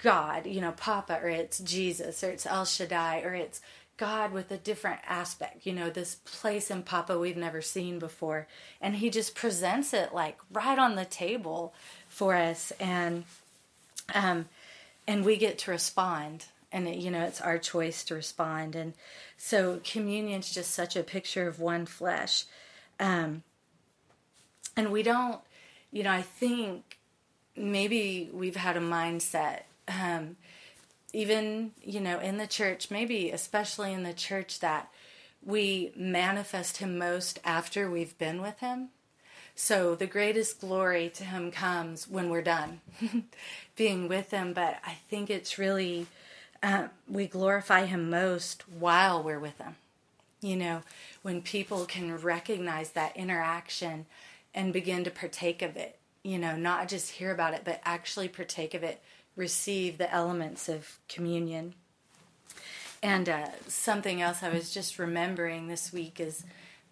God, 0.02 0.46
you 0.46 0.60
know, 0.60 0.72
Papa, 0.72 1.20
or 1.22 1.28
it's 1.28 1.58
Jesus, 1.58 2.24
or 2.24 2.30
it's 2.30 2.46
El 2.46 2.64
Shaddai, 2.64 3.20
or 3.22 3.34
it's 3.34 3.60
God 4.00 4.32
with 4.32 4.50
a 4.50 4.56
different 4.56 5.00
aspect, 5.06 5.66
you 5.66 5.74
know, 5.74 5.90
this 5.90 6.14
place 6.14 6.70
in 6.70 6.82
Papa 6.82 7.18
we've 7.18 7.36
never 7.36 7.60
seen 7.60 7.98
before. 7.98 8.46
And 8.80 8.96
he 8.96 9.10
just 9.10 9.34
presents 9.34 9.92
it 9.92 10.14
like 10.14 10.38
right 10.50 10.78
on 10.78 10.94
the 10.94 11.04
table 11.04 11.74
for 12.08 12.34
us. 12.34 12.72
And 12.80 13.24
um 14.14 14.48
and 15.06 15.22
we 15.22 15.36
get 15.36 15.58
to 15.58 15.70
respond. 15.70 16.46
And 16.72 16.88
it, 16.88 16.96
you 16.96 17.10
know 17.10 17.24
it's 17.24 17.42
our 17.42 17.58
choice 17.58 18.02
to 18.04 18.14
respond. 18.14 18.74
And 18.74 18.94
so 19.36 19.80
communion's 19.84 20.50
just 20.50 20.70
such 20.70 20.96
a 20.96 21.02
picture 21.02 21.46
of 21.46 21.60
one 21.60 21.84
flesh. 21.84 22.46
Um 22.98 23.42
and 24.78 24.90
we 24.90 25.02
don't 25.02 25.42
you 25.92 26.02
know 26.02 26.10
i 26.10 26.22
think 26.22 26.98
maybe 27.56 28.30
we've 28.32 28.56
had 28.56 28.76
a 28.76 28.80
mindset 28.80 29.62
um 29.88 30.36
even 31.12 31.72
you 31.82 32.00
know 32.00 32.18
in 32.20 32.38
the 32.38 32.46
church 32.46 32.90
maybe 32.90 33.30
especially 33.30 33.92
in 33.92 34.02
the 34.02 34.12
church 34.12 34.60
that 34.60 34.88
we 35.44 35.92
manifest 35.96 36.78
him 36.78 36.98
most 36.98 37.38
after 37.44 37.90
we've 37.90 38.16
been 38.18 38.40
with 38.40 38.58
him 38.60 38.90
so 39.62 39.94
the 39.94 40.06
greatest 40.06 40.60
glory 40.60 41.10
to 41.10 41.24
him 41.24 41.50
comes 41.50 42.08
when 42.08 42.30
we're 42.30 42.40
done 42.40 42.80
being 43.76 44.08
with 44.08 44.30
him. 44.30 44.54
But 44.54 44.78
I 44.86 44.94
think 45.10 45.28
it's 45.28 45.58
really, 45.58 46.06
uh, 46.62 46.88
we 47.06 47.26
glorify 47.26 47.84
him 47.84 48.08
most 48.08 48.64
while 48.68 49.22
we're 49.22 49.38
with 49.38 49.58
him. 49.58 49.76
You 50.40 50.56
know, 50.56 50.82
when 51.20 51.42
people 51.42 51.84
can 51.84 52.16
recognize 52.16 52.92
that 52.92 53.14
interaction 53.18 54.06
and 54.54 54.72
begin 54.72 55.04
to 55.04 55.10
partake 55.10 55.62
of 55.62 55.76
it, 55.76 55.98
you 56.22 56.38
know, 56.38 56.56
not 56.56 56.88
just 56.88 57.12
hear 57.12 57.30
about 57.30 57.54
it, 57.54 57.62
but 57.64 57.80
actually 57.84 58.28
partake 58.28 58.74
of 58.74 58.82
it, 58.82 59.00
receive 59.36 59.98
the 59.98 60.12
elements 60.12 60.68
of 60.68 60.98
communion. 61.08 61.74
And 63.02 63.28
uh, 63.28 63.48
something 63.66 64.20
else 64.20 64.42
I 64.42 64.50
was 64.50 64.72
just 64.72 64.98
remembering 64.98 65.68
this 65.68 65.92
week 65.92 66.20
is 66.20 66.44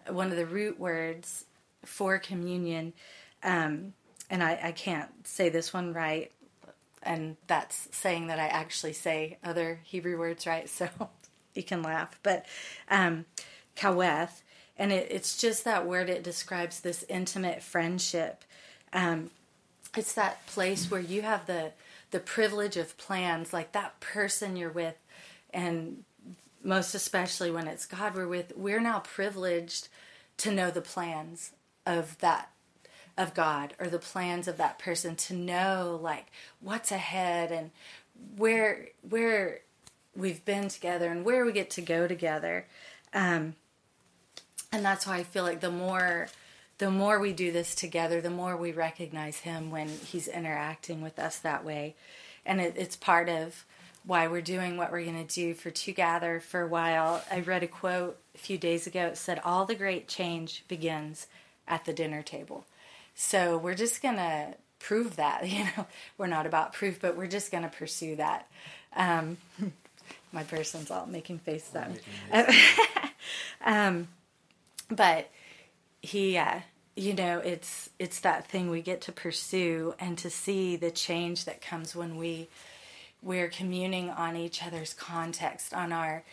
one 0.07 0.31
of 0.31 0.37
the 0.37 0.45
root 0.45 0.79
words 0.79 1.45
for 1.85 2.17
communion, 2.17 2.93
um, 3.43 3.93
and 4.29 4.43
I, 4.43 4.59
I 4.63 4.71
can't 4.71 5.09
say 5.27 5.49
this 5.49 5.73
one 5.73 5.93
right, 5.93 6.31
and 7.03 7.37
that's 7.47 7.87
saying 7.91 8.27
that 8.27 8.39
I 8.39 8.47
actually 8.47 8.93
say 8.93 9.37
other 9.43 9.79
Hebrew 9.83 10.17
words 10.17 10.47
right, 10.47 10.67
so 10.69 10.89
you 11.53 11.63
can 11.63 11.81
laugh. 11.81 12.19
But 12.23 12.45
um, 12.89 13.25
kaweth, 13.75 14.41
and 14.79 14.93
it, 14.93 15.07
it's 15.11 15.37
just 15.37 15.65
that 15.65 15.85
word. 15.85 16.09
It 16.09 16.23
describes 16.23 16.79
this 16.79 17.05
intimate 17.09 17.61
friendship. 17.61 18.45
Um, 18.93 19.29
it's 19.95 20.13
that 20.13 20.47
place 20.47 20.89
where 20.89 21.01
you 21.01 21.21
have 21.21 21.45
the 21.45 21.73
the 22.11 22.19
privilege 22.19 22.75
of 22.77 22.97
plans, 22.97 23.53
like 23.53 23.73
that 23.73 23.99
person 23.99 24.55
you're 24.55 24.71
with, 24.71 24.95
and 25.53 26.03
most 26.63 26.95
especially 26.95 27.51
when 27.51 27.67
it's 27.67 27.85
God 27.85 28.15
we're 28.15 28.27
with. 28.27 28.53
We're 28.55 28.79
now 28.79 28.99
privileged 28.99 29.89
to 30.37 30.51
know 30.51 30.71
the 30.71 30.81
plans 30.81 31.51
of 31.85 32.17
that 32.19 32.49
of 33.17 33.33
God 33.33 33.73
or 33.79 33.87
the 33.87 33.99
plans 33.99 34.47
of 34.47 34.55
that 34.57 34.79
person 34.79 35.17
to 35.17 35.33
know 35.33 35.99
like 36.01 36.27
what's 36.61 36.91
ahead 36.91 37.51
and 37.51 37.71
where 38.37 38.87
where 39.07 39.59
we've 40.15 40.43
been 40.45 40.69
together 40.69 41.11
and 41.11 41.25
where 41.25 41.45
we 41.45 41.51
get 41.51 41.69
to 41.71 41.81
go 41.81 42.07
together. 42.07 42.65
Um, 43.13 43.55
and 44.71 44.83
that's 44.85 45.07
why 45.07 45.17
I 45.17 45.23
feel 45.23 45.43
like 45.43 45.61
the 45.61 45.71
more 45.71 46.27
the 46.79 46.89
more 46.89 47.19
we 47.19 47.33
do 47.33 47.51
this 47.51 47.75
together, 47.75 48.21
the 48.21 48.29
more 48.29 48.55
we 48.55 48.71
recognize 48.71 49.39
him 49.39 49.69
when 49.69 49.89
he's 49.89 50.29
interacting 50.29 51.01
with 51.01 51.19
us 51.19 51.37
that 51.39 51.65
way. 51.65 51.93
And 52.45 52.61
it, 52.61 52.75
it's 52.77 52.95
part 52.95 53.27
of 53.27 53.65
why 54.05 54.27
we're 54.27 54.41
doing 54.41 54.77
what 54.77 54.89
we're 54.89 55.03
going 55.03 55.27
to 55.27 55.33
do 55.33 55.53
for 55.53 55.69
To 55.69 55.91
Gather 55.91 56.39
for 56.39 56.61
a 56.61 56.67
while. 56.67 57.21
I 57.29 57.41
read 57.41 57.63
a 57.63 57.67
quote 57.67 58.17
a 58.33 58.37
few 58.37 58.57
days 58.57 58.87
ago. 58.87 59.07
It 59.07 59.17
said, 59.17 59.41
All 59.43 59.65
the 59.65 59.75
great 59.75 60.07
change 60.07 60.63
begins 60.69 61.27
at 61.67 61.83
the 61.83 61.91
dinner 61.91 62.21
table. 62.21 62.65
So 63.13 63.57
we're 63.57 63.75
just 63.75 64.01
going 64.01 64.15
to 64.15 64.55
prove 64.79 65.17
that. 65.17 65.43
You 65.49 65.65
know, 65.65 65.85
we're 66.17 66.27
not 66.27 66.45
about 66.45 66.71
proof, 66.71 66.99
but 67.01 67.17
we're 67.17 67.27
just 67.27 67.51
going 67.51 67.63
to 67.63 67.69
pursue 67.69 68.15
that. 68.15 68.49
Um, 68.95 69.37
my 70.31 70.43
person's 70.43 70.89
all 70.91 71.05
making 71.05 71.41
me. 71.45 71.61
um, 73.65 74.07
but 74.89 75.29
he, 76.01 76.37
uh, 76.37 76.59
you 76.95 77.13
know, 77.13 77.39
it's 77.39 77.89
it's 77.99 78.19
that 78.21 78.47
thing 78.47 78.69
we 78.69 78.81
get 78.81 79.01
to 79.01 79.11
pursue 79.11 79.93
and 79.99 80.17
to 80.17 80.29
see 80.29 80.75
the 80.75 80.91
change 80.91 81.45
that 81.45 81.61
comes 81.61 81.95
when 81.95 82.17
we 82.17 82.49
we're 83.21 83.49
communing 83.49 84.09
on 84.09 84.35
each 84.35 84.63
other's 84.63 84.93
context, 84.93 85.73
on 85.73 85.91
our 85.91 86.23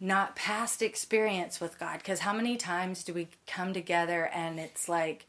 not 0.00 0.34
past 0.34 0.82
experience 0.82 1.60
with 1.60 1.78
God. 1.78 1.98
Because 1.98 2.20
how 2.20 2.32
many 2.32 2.56
times 2.56 3.04
do 3.04 3.14
we 3.14 3.28
come 3.46 3.72
together 3.72 4.28
and 4.34 4.58
it's 4.58 4.88
like, 4.88 5.26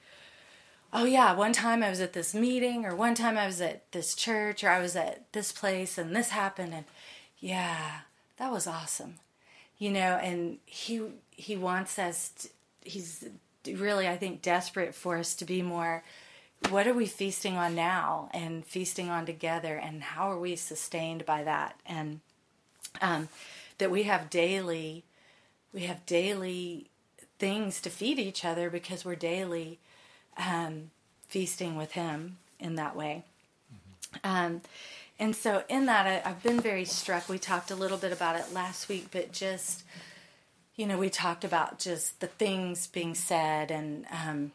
oh 0.92 1.06
yeah, 1.06 1.34
one 1.34 1.54
time 1.54 1.84
I 1.84 1.90
was 1.90 2.00
at 2.00 2.14
this 2.14 2.34
meeting, 2.34 2.86
or 2.86 2.96
one 2.96 3.16
time 3.16 3.38
I 3.38 3.46
was 3.46 3.62
at 3.62 3.92
this 3.92 4.16
church, 4.16 4.64
or 4.64 4.70
I 4.70 4.80
was 4.80 4.96
at 4.96 5.32
this 5.34 5.52
place, 5.52 5.98
and 5.98 6.16
this 6.16 6.30
happened, 6.30 6.74
and 6.74 6.86
yeah, 7.40 8.02
that 8.38 8.52
was 8.52 8.68
awesome, 8.68 9.16
you 9.78 9.92
know. 9.92 10.18
And 10.22 10.58
he 10.66 11.02
he 11.32 11.56
wants 11.56 11.98
us. 11.98 12.30
To, 12.30 12.50
he's 12.86 13.26
really, 13.66 14.08
I 14.08 14.18
think, 14.18 14.42
desperate 14.42 14.94
for 14.96 15.18
us 15.18 15.36
to 15.36 15.46
be 15.46 15.62
more. 15.62 16.04
What 16.70 16.88
are 16.88 16.94
we 16.94 17.06
feasting 17.06 17.58
on 17.58 17.76
now, 17.76 18.30
and 18.34 18.66
feasting 18.66 19.10
on 19.10 19.26
together, 19.26 19.76
and 19.76 20.02
how 20.02 20.32
are 20.32 20.40
we 20.40 20.56
sustained 20.56 21.26
by 21.26 21.44
that? 21.44 21.76
And 21.86 22.22
um, 23.02 23.28
that 23.78 23.92
we 23.92 24.04
have 24.04 24.30
daily 24.30 25.04
we 25.74 25.82
have 25.82 26.06
daily 26.06 26.90
things 27.40 27.82
to 27.82 27.90
feed 27.90 28.20
each 28.20 28.46
other 28.46 28.70
because 28.70 29.04
we're 29.04 29.16
daily 29.16 29.80
um, 30.38 30.92
feasting 31.28 31.76
with 31.76 31.94
him 31.94 32.38
in 32.60 32.76
that 32.76 32.96
way 32.96 33.24
mm-hmm. 33.74 34.20
um, 34.24 34.62
and 35.20 35.36
so 35.36 35.64
in 35.70 35.86
that 35.86 36.08
I, 36.08 36.30
i've 36.30 36.44
been 36.44 36.60
very 36.60 36.86
struck 36.86 37.28
we 37.28 37.38
talked 37.38 37.72
a 37.72 37.76
little 37.76 37.98
bit 37.98 38.12
about 38.12 38.40
it 38.40 38.54
last 38.54 38.88
week 38.88 39.08
but 39.12 39.32
just 39.32 39.84
you 40.76 40.86
know 40.86 40.98
we 40.98 41.10
talked 41.10 41.44
about 41.44 41.80
just 41.80 42.20
the 42.20 42.28
things 42.28 42.88
being 42.88 43.16
said 43.16 43.72
and 43.72 44.06
um, 44.12 44.52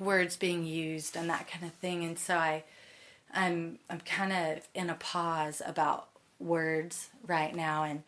words 0.00 0.36
being 0.36 0.64
used 0.64 1.16
and 1.16 1.28
that 1.28 1.48
kind 1.48 1.64
of 1.64 1.72
thing 1.74 2.04
and 2.04 2.18
so 2.18 2.36
i 2.36 2.62
i'm 3.34 3.78
i'm 3.90 4.00
kind 4.00 4.32
of 4.32 4.66
in 4.74 4.88
a 4.88 4.94
pause 4.94 5.60
about 5.64 6.08
words 6.38 7.08
right 7.26 7.54
now 7.54 7.84
and 7.84 8.02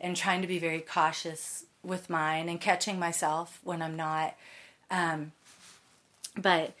and 0.00 0.16
trying 0.16 0.42
to 0.42 0.48
be 0.48 0.58
very 0.58 0.80
cautious 0.80 1.64
with 1.82 2.10
mine 2.10 2.48
and 2.48 2.60
catching 2.60 2.98
myself 2.98 3.60
when 3.64 3.82
I'm 3.82 3.96
not. 3.96 4.36
Um, 4.90 5.32
but 6.36 6.74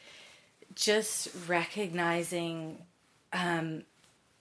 just 0.74 1.28
recognizing 1.48 2.78
um, 3.32 3.82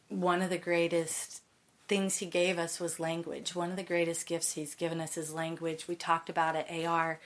one 0.09 0.41
of 0.41 0.49
the 0.49 0.57
greatest 0.57 1.41
things 1.87 2.17
he 2.17 2.25
gave 2.25 2.57
us 2.59 2.79
was 2.79 2.99
language. 2.99 3.55
One 3.55 3.71
of 3.71 3.77
the 3.77 3.83
greatest 3.83 4.25
gifts 4.25 4.53
he's 4.53 4.75
given 4.75 4.99
us 4.99 5.17
is 5.17 5.33
language. 5.33 5.87
We 5.87 5.95
talked 5.95 6.29
about 6.29 6.55
at 6.55 6.69
AR, 6.69 7.19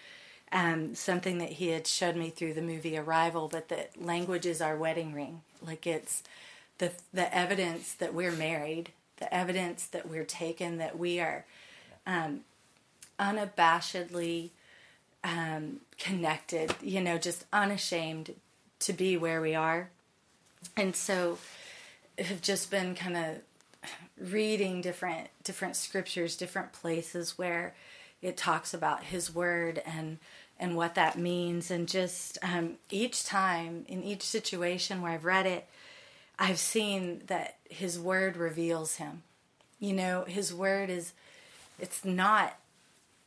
um, 0.51 0.95
something 0.95 1.37
that 1.39 1.53
he 1.53 1.69
had 1.69 1.87
showed 1.87 2.15
me 2.15 2.29
through 2.29 2.53
the 2.53 2.61
movie 2.61 2.97
Arrival, 2.97 3.47
but 3.47 3.69
that 3.69 4.01
language 4.01 4.45
is 4.45 4.61
our 4.61 4.77
wedding 4.77 5.13
ring. 5.13 5.41
Like 5.65 5.87
it's 5.87 6.23
the 6.77 6.91
the 7.13 7.33
evidence 7.35 7.93
that 7.93 8.13
we're 8.13 8.31
married 8.31 8.91
the 9.21 9.33
evidence 9.33 9.85
that 9.85 10.09
we're 10.09 10.25
taken, 10.25 10.77
that 10.79 10.97
we 10.97 11.19
are 11.19 11.45
um, 12.05 12.41
unabashedly 13.19 14.49
um, 15.23 15.79
connected, 15.97 16.73
you 16.81 16.99
know, 16.99 17.17
just 17.17 17.45
unashamed 17.53 18.33
to 18.79 18.91
be 18.91 19.15
where 19.15 19.39
we 19.39 19.53
are. 19.53 19.89
And 20.75 20.95
so 20.95 21.37
have 22.17 22.41
just 22.41 22.71
been 22.71 22.95
kind 22.95 23.15
of 23.15 23.37
reading 24.19 24.81
different 24.81 25.29
different 25.43 25.75
scriptures, 25.75 26.35
different 26.35 26.73
places 26.73 27.37
where 27.37 27.73
it 28.21 28.37
talks 28.37 28.73
about 28.73 29.05
his 29.05 29.33
word 29.33 29.81
and 29.85 30.19
and 30.59 30.75
what 30.75 30.93
that 30.95 31.17
means 31.17 31.71
and 31.71 31.87
just 31.87 32.37
um, 32.43 32.75
each 32.91 33.25
time 33.25 33.83
in 33.87 34.03
each 34.03 34.21
situation 34.21 35.01
where 35.01 35.11
I've 35.11 35.25
read 35.25 35.47
it, 35.47 35.67
I've 36.37 36.59
seen 36.59 37.23
that 37.27 37.55
his 37.67 37.99
word 37.99 38.37
reveals 38.37 38.97
him. 38.97 39.23
You 39.79 39.93
know, 39.93 40.23
his 40.25 40.53
word 40.53 40.91
is 40.91 41.13
it's 41.79 42.05
not 42.05 42.57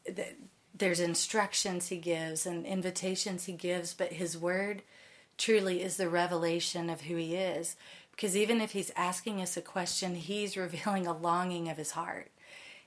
that 0.07 0.37
there's 0.77 1.01
instructions 1.01 1.89
he 1.89 1.97
gives 1.97 2.47
and 2.47 2.65
invitations 2.67 3.45
he 3.45 3.53
gives, 3.53 3.95
but 3.95 4.13
his 4.13 4.39
word 4.39 4.83
truly 5.37 5.83
is 5.83 5.97
the 5.97 6.09
revelation 6.09 6.91
of 6.91 7.03
who 7.03 7.17
he 7.17 7.35
is. 7.35 7.77
Because 8.15 8.37
even 8.37 8.61
if 8.61 8.73
he's 8.73 8.93
asking 8.97 9.41
us 9.41 9.57
a 9.57 9.63
question, 9.63 10.15
he's 10.15 10.57
revealing 10.57 11.07
a 11.07 11.17
longing 11.17 11.69
of 11.69 11.77
his 11.77 11.93
heart. 11.93 12.31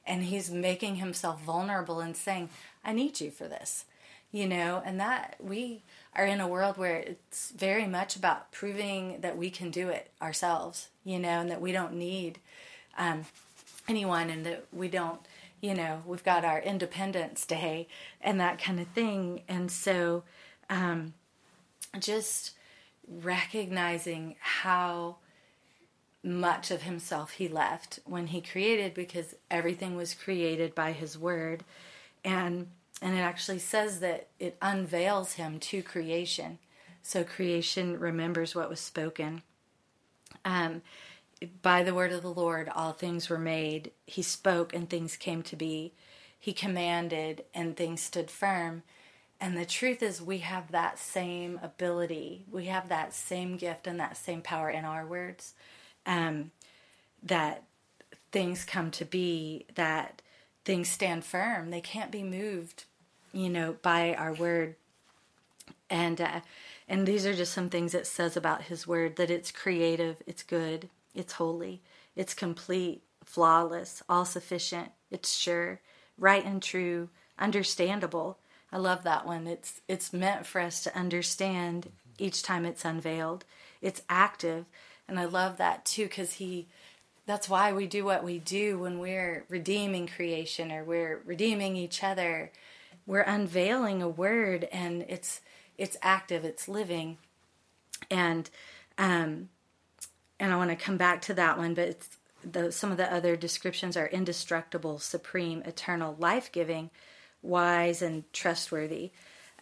And 0.05 0.23
he's 0.23 0.49
making 0.49 0.95
himself 0.95 1.41
vulnerable 1.41 1.99
and 1.99 2.15
saying, 2.15 2.49
I 2.83 2.93
need 2.93 3.19
you 3.19 3.29
for 3.29 3.47
this. 3.47 3.85
You 4.31 4.47
know, 4.47 4.81
and 4.85 4.99
that 4.99 5.37
we 5.39 5.83
are 6.13 6.25
in 6.25 6.41
a 6.41 6.47
world 6.47 6.77
where 6.77 6.97
it's 6.97 7.51
very 7.51 7.87
much 7.87 8.15
about 8.15 8.51
proving 8.51 9.21
that 9.21 9.37
we 9.37 9.49
can 9.49 9.71
do 9.71 9.87
it 9.87 10.11
ourselves, 10.21 10.89
you 11.05 11.17
know, 11.17 11.39
and 11.39 11.49
that 11.49 11.61
we 11.61 11.71
don't 11.71 11.93
need 11.93 12.39
um, 12.97 13.25
anyone 13.87 14.29
and 14.29 14.45
that 14.45 14.65
we 14.73 14.89
don't 14.89 15.21
you 15.61 15.73
know, 15.73 16.03
we've 16.05 16.23
got 16.23 16.45
our 16.45 16.59
Independence 16.59 17.45
Day 17.45 17.87
and 18.21 18.39
that 18.39 18.61
kind 18.61 18.79
of 18.79 18.87
thing. 18.89 19.41
And 19.47 19.71
so 19.71 20.23
um, 20.69 21.13
just 21.99 22.51
recognizing 23.07 24.35
how 24.39 25.17
much 26.23 26.71
of 26.71 26.81
himself 26.81 27.31
he 27.31 27.47
left 27.47 27.99
when 28.05 28.27
he 28.27 28.41
created 28.41 28.93
because 28.93 29.35
everything 29.49 29.95
was 29.95 30.13
created 30.13 30.75
by 30.75 30.91
his 30.91 31.17
word 31.17 31.63
and 32.25 32.67
and 33.01 33.15
it 33.15 33.21
actually 33.21 33.59
says 33.59 33.99
that 33.99 34.27
it 34.39 34.57
unveils 34.61 35.33
him 35.33 35.59
to 35.59 35.81
creation 35.81 36.57
so 37.01 37.23
creation 37.23 37.97
remembers 37.97 38.55
what 38.55 38.69
was 38.69 38.79
spoken 38.79 39.41
um, 40.43 40.81
by 41.61 41.83
the 41.83 41.93
word 41.93 42.11
of 42.11 42.21
the 42.21 42.33
Lord 42.33 42.69
all 42.73 42.93
things 42.93 43.29
were 43.29 43.37
made. 43.37 43.91
He 44.05 44.21
spoke 44.21 44.73
and 44.73 44.89
things 44.89 45.17
came 45.17 45.43
to 45.43 45.55
be. 45.55 45.93
He 46.39 46.53
commanded 46.53 47.45
and 47.53 47.75
things 47.75 48.01
stood 48.01 48.31
firm. 48.31 48.83
And 49.39 49.55
the 49.55 49.65
truth 49.65 50.01
is, 50.01 50.21
we 50.21 50.39
have 50.39 50.71
that 50.71 50.97
same 50.97 51.59
ability. 51.61 52.45
We 52.51 52.65
have 52.65 52.89
that 52.89 53.13
same 53.13 53.57
gift 53.57 53.85
and 53.85 53.99
that 53.99 54.17
same 54.17 54.41
power 54.41 54.69
in 54.69 54.83
our 54.83 55.05
words. 55.05 55.53
Um, 56.05 56.51
that 57.21 57.63
things 58.31 58.65
come 58.65 58.91
to 58.91 59.05
be, 59.05 59.65
that 59.75 60.21
things 60.65 60.89
stand 60.89 61.23
firm. 61.23 61.69
They 61.69 61.81
can't 61.81 62.11
be 62.11 62.23
moved, 62.23 62.85
you 63.31 63.49
know, 63.49 63.75
by 63.81 64.15
our 64.15 64.33
word. 64.33 64.75
And 65.89 66.19
uh, 66.19 66.41
and 66.87 67.07
these 67.07 67.25
are 67.25 67.33
just 67.33 67.53
some 67.53 67.69
things 67.69 67.93
it 67.93 68.07
says 68.07 68.35
about 68.35 68.63
His 68.63 68.87
word 68.87 69.17
that 69.17 69.29
it's 69.29 69.51
creative, 69.51 70.17
it's 70.25 70.43
good, 70.43 70.89
it's 71.13 71.33
holy, 71.33 71.81
it's 72.15 72.33
complete, 72.33 73.03
flawless, 73.23 74.01
all 74.09 74.25
sufficient, 74.25 74.91
it's 75.11 75.37
sure, 75.37 75.79
right 76.17 76.43
and 76.45 76.61
true, 76.61 77.09
understandable. 77.37 78.37
I 78.71 78.77
love 78.77 79.03
that 79.03 79.25
one. 79.25 79.47
It's 79.47 79.81
it's 79.87 80.13
meant 80.13 80.45
for 80.45 80.61
us 80.61 80.83
to 80.83 80.97
understand 80.97 81.91
each 82.17 82.43
time 82.43 82.65
it's 82.65 82.85
unveiled. 82.85 83.45
It's 83.81 84.01
active, 84.09 84.65
and 85.07 85.19
I 85.19 85.25
love 85.25 85.57
that 85.57 85.85
too 85.85 86.07
cuz 86.07 86.33
he 86.33 86.67
that's 87.25 87.49
why 87.49 87.73
we 87.73 87.87
do 87.87 88.05
what 88.05 88.23
we 88.23 88.39
do 88.39 88.79
when 88.79 88.99
we're 88.99 89.45
redeeming 89.49 90.07
creation 90.07 90.71
or 90.71 90.83
we're 90.83 91.21
redeeming 91.25 91.75
each 91.75 92.01
other. 92.03 92.51
We're 93.05 93.21
unveiling 93.21 94.01
a 94.01 94.09
word 94.09 94.67
and 94.71 95.05
it's 95.09 95.41
it's 95.77 95.97
active, 96.01 96.45
it's 96.45 96.67
living. 96.67 97.17
And 98.09 98.49
um 98.97 99.49
and 100.39 100.53
I 100.53 100.57
want 100.57 100.69
to 100.69 100.75
come 100.75 100.97
back 100.97 101.21
to 101.23 101.33
that 101.33 101.57
one, 101.57 101.73
but 101.73 101.87
it's 101.87 102.09
the, 102.43 102.71
some 102.71 102.91
of 102.91 102.97
the 102.97 103.11
other 103.11 103.35
descriptions 103.35 103.97
are 103.97 104.07
indestructible, 104.07 104.99
supreme, 104.99 105.61
eternal, 105.63 106.15
life 106.19 106.51
giving, 106.51 106.91
wise, 107.47 108.01
and 108.01 108.31
trustworthy. 108.33 109.11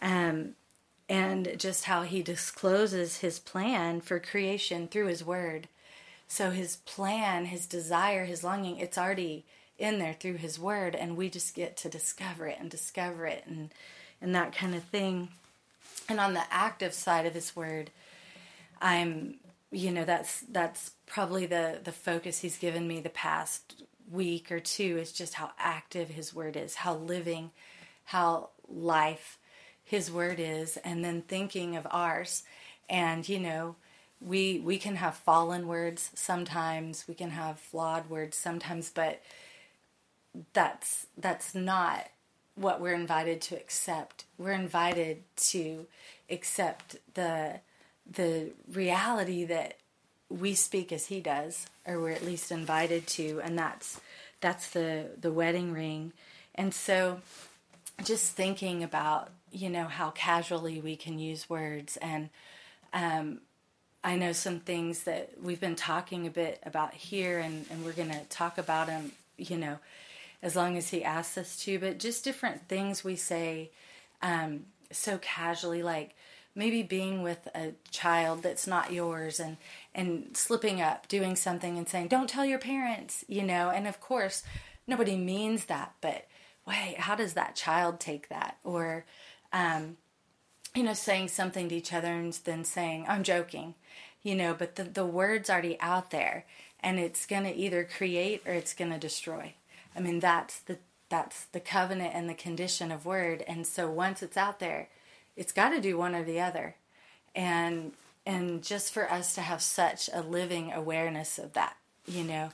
Um, 0.02 0.56
and 1.08 1.56
just 1.58 1.86
how 1.86 2.02
he 2.02 2.24
discloses 2.24 3.17
his 3.17 3.39
plan 3.39 4.02
for 4.02 4.19
creation 4.19 4.88
through 4.88 5.08
his 5.08 5.24
word. 5.24 5.67
So 6.28 6.50
his 6.50 6.78
plan, 6.78 7.45
his 7.45 7.67
desire, 7.67 8.26
his 8.26 8.43
longing, 8.43 8.78
it's 8.78 8.98
already 8.98 9.45
in 9.78 10.00
there 10.00 10.13
through 10.13 10.38
his 10.38 10.58
word, 10.58 10.95
and 10.95 11.15
we 11.15 11.30
just 11.30 11.54
get 11.54 11.78
to 11.78 11.89
discover 11.89 12.48
it 12.48 12.58
and 12.60 12.69
discover 12.69 13.26
it 13.26 13.43
and 13.45 13.69
and 14.21 14.34
that 14.34 14.56
kind 14.56 14.74
of 14.74 14.84
thing. 14.84 15.28
And 16.08 16.19
on 16.19 16.34
the 16.34 16.43
active 16.50 16.93
side 16.93 17.26
of 17.26 17.34
his 17.34 17.56
word, 17.56 17.91
I'm 18.82 19.36
you 19.71 19.91
know 19.91 20.06
that's 20.06 20.41
that's 20.41 20.91
probably 21.06 21.45
the 21.45 21.80
the 21.84 21.91
focus 21.91 22.39
he's 22.39 22.58
given 22.58 22.88
me 22.88 23.02
the 23.02 23.10
past 23.10 23.84
week 24.12 24.52
or 24.52 24.60
two 24.60 24.98
is 24.98 25.12
just 25.12 25.34
how 25.36 25.52
active 25.60 26.10
his 26.10 26.34
word 26.34 26.56
is 26.56 26.76
how 26.76 26.95
living 26.95 27.52
how 28.06 28.50
life 28.68 29.38
his 29.84 30.12
word 30.12 30.39
is 30.39 30.78
and 30.78 31.04
then 31.04 31.22
thinking 31.22 31.76
of 31.76 31.86
ours 31.91 32.44
and 32.89 33.28
you 33.30 33.39
know 33.39 33.76
we 34.20 34.60
we 34.60 34.78
can 34.78 34.96
have 34.96 35.15
fallen 35.15 35.68
words 35.68 36.10
sometimes 36.15 37.06
we 37.08 37.13
can 37.13 37.32
have 37.32 37.60
flawed 37.60 38.10
words 38.10 38.36
sometimes 38.38 38.89
but 38.89 39.22
that's 40.54 41.08
that's 41.18 41.54
not 41.54 42.08
what 42.56 42.80
we're 42.82 42.94
invited 42.94 43.41
to 43.41 43.56
accept 43.56 44.26
we're 44.38 44.52
invited 44.52 45.24
to 45.36 45.86
accept 46.30 46.96
the 47.13 47.60
the 48.10 48.52
reality 48.72 49.46
that 49.46 49.76
we 50.30 50.54
speak 50.54 50.91
as 50.91 51.08
he 51.08 51.20
does, 51.20 51.68
or 51.86 52.00
we're 52.00 52.10
at 52.10 52.26
least 52.26 52.52
invited 52.52 53.08
to, 53.08 53.41
and 53.44 53.58
that's 53.58 54.00
that's 54.41 54.70
the 54.72 55.12
the 55.20 55.32
wedding 55.32 55.72
ring. 55.72 56.13
And 56.54 56.74
so, 56.74 57.22
just 58.04 58.32
thinking 58.34 58.84
about 58.84 59.30
you 59.52 59.70
know 59.70 59.86
how 59.86 60.10
casually 60.12 60.82
we 60.82 60.96
can 60.96 61.18
use 61.20 61.50
words, 61.50 61.98
and 61.98 62.30
um, 62.94 63.40
I 64.04 64.16
know 64.16 64.34
some 64.34 64.60
things 64.60 65.04
that 65.04 65.32
we've 65.42 65.60
been 65.60 65.76
talking 65.76 66.28
a 66.28 66.30
bit 66.32 66.60
about 66.64 66.94
here, 66.94 67.40
and, 67.40 67.66
and 67.72 67.84
we're 67.84 67.94
going 67.94 68.12
to 68.12 68.24
talk 68.30 68.58
about 68.58 68.88
them, 68.88 69.12
you 69.38 69.58
know, 69.58 69.80
as 70.44 70.56
long 70.56 70.78
as 70.78 70.90
he 70.90 71.04
asks 71.04 71.38
us 71.38 71.58
to. 71.64 71.80
But 71.80 71.98
just 71.98 72.24
different 72.24 72.68
things 72.68 73.04
we 73.04 73.16
say 73.16 73.72
um, 74.22 74.66
so 74.92 75.18
casually, 75.18 75.82
like 75.82 76.16
maybe 76.56 76.84
being 76.84 77.22
with 77.22 77.48
a 77.54 77.74
child 77.92 78.44
that's 78.44 78.66
not 78.66 78.94
yours 78.94 79.40
and 79.40 79.58
and 79.94 80.36
slipping 80.36 80.82
up 80.82 81.08
doing 81.08 81.36
something 81.36 81.78
and 81.78 81.88
saying 81.88 82.08
don't 82.08 82.30
tell 82.30 82.46
your 82.46 82.60
parents 82.60 83.26
you 83.28 83.44
know 83.44 83.70
and 83.70 83.86
of 83.88 84.00
course 84.00 84.42
nobody 84.88 85.18
means 85.18 85.66
that 85.66 85.94
but 86.00 86.26
wait 86.67 86.95
how 86.99 87.15
does 87.15 87.34
that 87.34 87.56
child 87.56 87.99
take 87.99 88.30
that? 88.30 88.58
Or 88.63 89.06
um, 89.54 89.97
you 90.75 90.84
know 90.84 90.93
saying 90.93 91.30
something 91.30 91.69
to 91.69 91.75
each 91.75 91.93
other 91.93 92.12
and 92.12 92.34
then 92.43 92.65
saying 92.65 93.06
i'm 93.08 93.23
joking 93.23 93.75
you 94.23 94.36
know 94.36 94.54
but 94.54 94.75
the, 94.75 94.84
the 94.84 95.06
word's 95.06 95.49
already 95.49 95.80
out 95.80 96.12
there 96.12 96.43
and 96.86 96.99
it's 96.99 97.25
going 97.25 97.43
to 97.43 97.56
either 97.56 97.84
create 97.84 98.43
or 98.45 98.54
it's 98.54 98.75
going 98.75 98.91
to 98.91 98.99
destroy. 98.99 99.54
I 99.95 99.99
mean 99.99 100.19
that's 100.19 100.60
the 100.60 100.78
that's 101.10 101.45
the 101.45 101.60
covenant 101.60 102.13
and 102.13 102.30
the 102.30 102.36
condition 102.36 102.91
of 102.91 103.06
word 103.06 103.43
and 103.47 103.65
so 103.65 103.89
once 103.89 104.21
it's 104.21 104.38
out 104.38 104.60
there 104.60 104.89
it's 105.36 105.51
got 105.51 105.69
to 105.69 105.82
do 105.82 105.97
one 105.97 106.15
or 106.15 106.23
the 106.23 106.39
other. 106.39 106.75
And 107.36 107.93
and 108.25 108.63
just 108.63 108.93
for 108.93 109.12
us 109.12 109.36
to 109.36 109.41
have 109.41 109.62
such 109.62 110.10
a 110.13 110.21
living 110.21 110.71
awareness 110.71 111.39
of 111.39 111.54
that 111.54 111.75
you 112.08 112.23
know? 112.23 112.51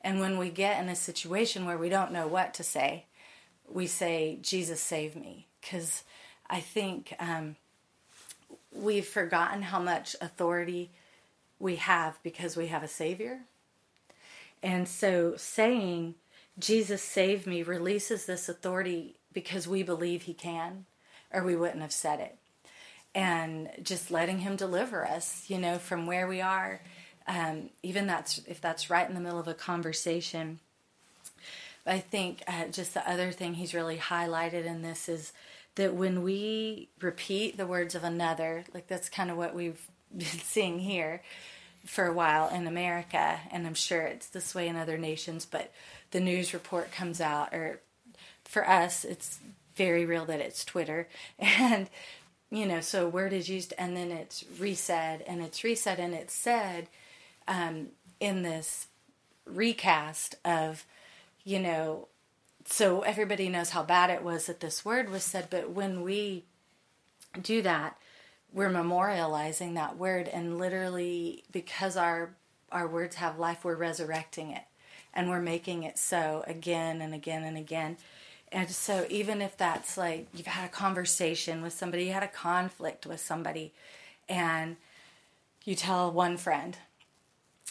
And 0.00 0.18
when 0.18 0.38
we 0.38 0.50
get 0.50 0.82
in 0.82 0.88
a 0.88 0.96
situation 0.96 1.64
where 1.64 1.78
we 1.78 1.88
don't 1.88 2.12
know 2.12 2.26
what 2.26 2.54
to 2.54 2.64
say 2.64 3.04
we 3.72 3.86
say 3.86 4.38
jesus 4.42 4.80
save 4.80 5.16
me 5.16 5.46
because 5.60 6.04
i 6.48 6.60
think 6.60 7.14
um, 7.18 7.56
we've 8.72 9.06
forgotten 9.06 9.62
how 9.62 9.78
much 9.78 10.14
authority 10.20 10.90
we 11.58 11.76
have 11.76 12.18
because 12.22 12.56
we 12.56 12.68
have 12.68 12.82
a 12.82 12.88
savior 12.88 13.40
and 14.62 14.88
so 14.88 15.34
saying 15.36 16.14
jesus 16.58 17.02
save 17.02 17.46
me 17.46 17.62
releases 17.62 18.26
this 18.26 18.48
authority 18.48 19.16
because 19.32 19.68
we 19.68 19.82
believe 19.82 20.22
he 20.22 20.34
can 20.34 20.84
or 21.32 21.42
we 21.42 21.56
wouldn't 21.56 21.82
have 21.82 21.92
said 21.92 22.20
it. 22.20 22.38
And 23.14 23.70
just 23.82 24.10
letting 24.10 24.38
Him 24.38 24.56
deliver 24.56 25.06
us, 25.06 25.44
you 25.48 25.58
know, 25.58 25.78
from 25.78 26.06
where 26.06 26.26
we 26.26 26.40
are, 26.40 26.80
um, 27.26 27.70
even 27.82 28.06
that's 28.06 28.38
if 28.46 28.60
that's 28.60 28.90
right 28.90 29.08
in 29.08 29.14
the 29.14 29.20
middle 29.20 29.38
of 29.38 29.48
a 29.48 29.54
conversation. 29.54 30.60
I 31.88 31.98
think 31.98 32.42
uh, 32.46 32.66
just 32.66 32.94
the 32.94 33.08
other 33.08 33.32
thing 33.32 33.54
He's 33.54 33.74
really 33.74 33.96
highlighted 33.96 34.64
in 34.64 34.82
this 34.82 35.08
is 35.08 35.32
that 35.76 35.94
when 35.94 36.22
we 36.22 36.88
repeat 37.00 37.56
the 37.56 37.66
words 37.66 37.94
of 37.94 38.04
another, 38.04 38.64
like 38.74 38.88
that's 38.88 39.08
kind 39.08 39.30
of 39.30 39.36
what 39.36 39.54
we've 39.54 39.80
been 40.16 40.26
seeing 40.26 40.80
here 40.80 41.22
for 41.86 42.06
a 42.06 42.12
while 42.12 42.48
in 42.48 42.66
America, 42.66 43.40
and 43.50 43.66
I'm 43.66 43.74
sure 43.74 44.02
it's 44.02 44.26
this 44.26 44.54
way 44.54 44.68
in 44.68 44.76
other 44.76 44.98
nations, 44.98 45.46
but 45.46 45.72
the 46.10 46.20
news 46.20 46.52
report 46.52 46.92
comes 46.92 47.20
out, 47.20 47.54
or 47.54 47.80
for 48.44 48.68
us, 48.68 49.04
it's 49.04 49.38
very 49.76 50.04
real 50.04 50.26
that 50.26 50.40
it's 50.40 50.64
Twitter. 50.64 51.08
And, 51.38 51.88
you 52.50 52.66
know, 52.66 52.80
so 52.80 53.08
word 53.08 53.34
is 53.34 53.50
used 53.50 53.74
and 53.76 53.94
then 53.96 54.10
it's 54.10 54.44
reset, 54.58 55.22
and 55.26 55.42
it's 55.42 55.62
reset, 55.62 55.98
and 55.98 56.14
it's 56.14 56.34
said 56.34 56.88
um, 57.46 57.88
in 58.20 58.42
this 58.42 58.88
recast 59.46 60.34
of, 60.44 60.84
you 61.48 61.58
know, 61.58 62.08
so 62.66 63.00
everybody 63.00 63.48
knows 63.48 63.70
how 63.70 63.82
bad 63.82 64.10
it 64.10 64.22
was 64.22 64.44
that 64.46 64.60
this 64.60 64.84
word 64.84 65.08
was 65.08 65.22
said, 65.24 65.46
but 65.48 65.70
when 65.70 66.02
we 66.02 66.44
do 67.40 67.62
that, 67.62 67.96
we're 68.52 68.68
memorializing 68.68 69.72
that 69.72 69.96
word 69.96 70.28
and 70.28 70.58
literally 70.58 71.44
because 71.50 71.96
our 71.96 72.34
our 72.70 72.86
words 72.86 73.16
have 73.16 73.38
life, 73.38 73.64
we're 73.64 73.76
resurrecting 73.76 74.50
it 74.50 74.64
and 75.14 75.30
we're 75.30 75.40
making 75.40 75.84
it 75.84 75.96
so 75.96 76.44
again 76.46 77.00
and 77.00 77.14
again 77.14 77.44
and 77.44 77.56
again. 77.56 77.96
And 78.52 78.68
so 78.68 79.06
even 79.08 79.40
if 79.40 79.56
that's 79.56 79.96
like 79.96 80.26
you've 80.34 80.46
had 80.46 80.66
a 80.66 80.68
conversation 80.70 81.62
with 81.62 81.72
somebody, 81.72 82.04
you 82.04 82.12
had 82.12 82.22
a 82.22 82.28
conflict 82.28 83.06
with 83.06 83.20
somebody 83.20 83.72
and 84.28 84.76
you 85.64 85.74
tell 85.74 86.12
one 86.12 86.36
friend 86.36 86.76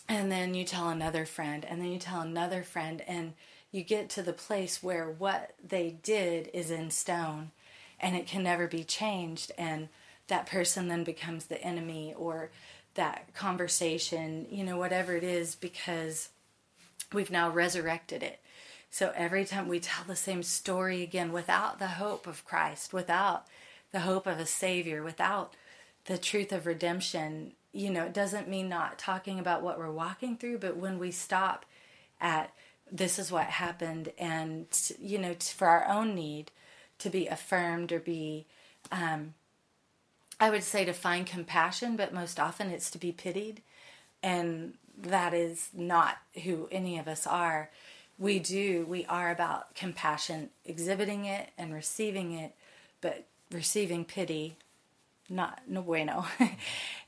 and 0.10 0.32
then 0.32 0.56
you 0.56 0.63
tell 0.63 0.90
another 0.90 1.28
friend 1.28 1.63
and 1.63 1.80
then 1.80 1.92
you 1.92 2.00
tell 2.00 2.22
another 2.22 2.63
friend 2.63 3.04
and 3.08 3.34
you 3.72 3.84
get 3.84 4.10
to 4.10 4.22
the 4.22 4.34
place 4.34 4.82
where 4.82 5.10
what 5.10 5.54
they 5.66 5.98
did 6.02 6.50
is 6.54 6.72
in 6.72 6.90
stone 6.90 7.52
and 8.00 8.16
it 8.16 8.28
can 8.28 8.44
never 8.44 8.68
be 8.68 8.84
changed 8.84 9.52
and 9.58 9.90
that 10.28 10.46
person 10.46 10.88
then 10.88 11.04
becomes 11.04 11.46
the 11.46 11.62
enemy 11.62 12.14
or 12.18 12.50
that 12.96 13.34
conversation 13.34 14.46
you 14.50 14.64
know 14.64 14.78
whatever 14.78 15.16
it 15.16 15.24
is 15.24 15.56
because 15.56 16.30
we've 17.14 17.32
now 17.32 17.50
resurrected 17.50 18.24
it. 18.24 18.40
So 18.90 19.12
every 19.16 19.46
time 19.46 19.68
we 19.68 19.80
tell 19.80 20.06
the 20.06 20.16
same 20.16 20.44
story 20.44 21.04
again 21.04 21.32
without 21.32 21.80
the 21.80 21.88
hope 21.88 22.26
of 22.28 22.46
Christ 22.46 22.94
without 22.94 23.46
the 23.92 24.02
hope 24.02 24.28
of 24.28 24.40
a 24.40 24.46
savior 24.46 25.04
without 25.04 25.54
the 26.06 26.18
truth 26.18 26.52
of 26.52 26.66
redemption 26.66 27.54
you 27.72 27.90
know 27.90 28.06
it 28.06 28.14
doesn't 28.14 28.48
mean 28.48 28.70
not 28.70 28.98
talking 28.98 29.40
about 29.40 29.62
what 29.62 29.78
we're 29.78 29.92
walking 29.92 30.38
through 30.38 30.58
but 30.58 30.78
when 30.78 31.00
we 31.00 31.12
stop 31.12 31.66
at 32.20 32.52
this 32.91 33.19
is 33.19 33.32
what 33.32 33.45
happened 33.45 34.12
and 34.17 34.67
you 35.00 35.17
know 35.17 35.36
for 35.39 35.67
our 35.67 35.88
own 35.88 36.15
need 36.15 36.52
to 37.00 37.10
be 37.10 37.28
affirmed 37.28 37.91
or 37.91 38.00
be 38.00 38.45
um, 38.91 39.34
i 40.39 40.50
would 40.50 40.63
say 40.63 40.86
to 40.86 40.93
find 40.93 41.26
compassion 41.26 41.95
but 41.95 42.13
most 42.13 42.39
often 42.39 42.69
it's 42.69 42.89
to 42.89 42.97
be 42.97 43.12
pitied 43.12 43.62
and 44.23 44.73
that 44.97 45.34
is 45.34 45.69
not 45.73 46.17
who 46.43 46.67
any 46.71 46.97
of 46.97 47.08
us 47.08 47.28
are. 47.28 47.69
We 48.17 48.39
do 48.39 48.86
we 48.88 49.06
are 49.06 49.32
about 49.32 49.76
compassion 49.76 50.50
exhibiting 50.65 51.26
it 51.26 51.50
and 51.58 51.73
receiving 51.73 52.34
it 52.34 52.56
but 53.00 53.26
receiving 53.52 54.06
pity 54.06 54.58
not 55.30 55.62
no 55.67 55.82
bueno. 55.82 56.26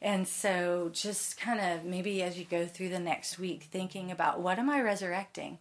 And 0.01 0.27
so 0.27 0.89
just 0.93 1.37
kind 1.37 1.59
of 1.59 1.83
maybe 1.83 2.21
as 2.23 2.37
you 2.37 2.45
go 2.45 2.65
through 2.65 2.89
the 2.89 2.99
next 2.99 3.37
week 3.37 3.63
thinking 3.63 4.11
about 4.11 4.39
what 4.39 4.59
am 4.59 4.69
i 4.69 4.79
resurrecting 4.81 5.57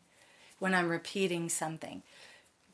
when 0.59 0.75
I'm 0.75 0.89
repeating 0.89 1.49
something. 1.49 2.03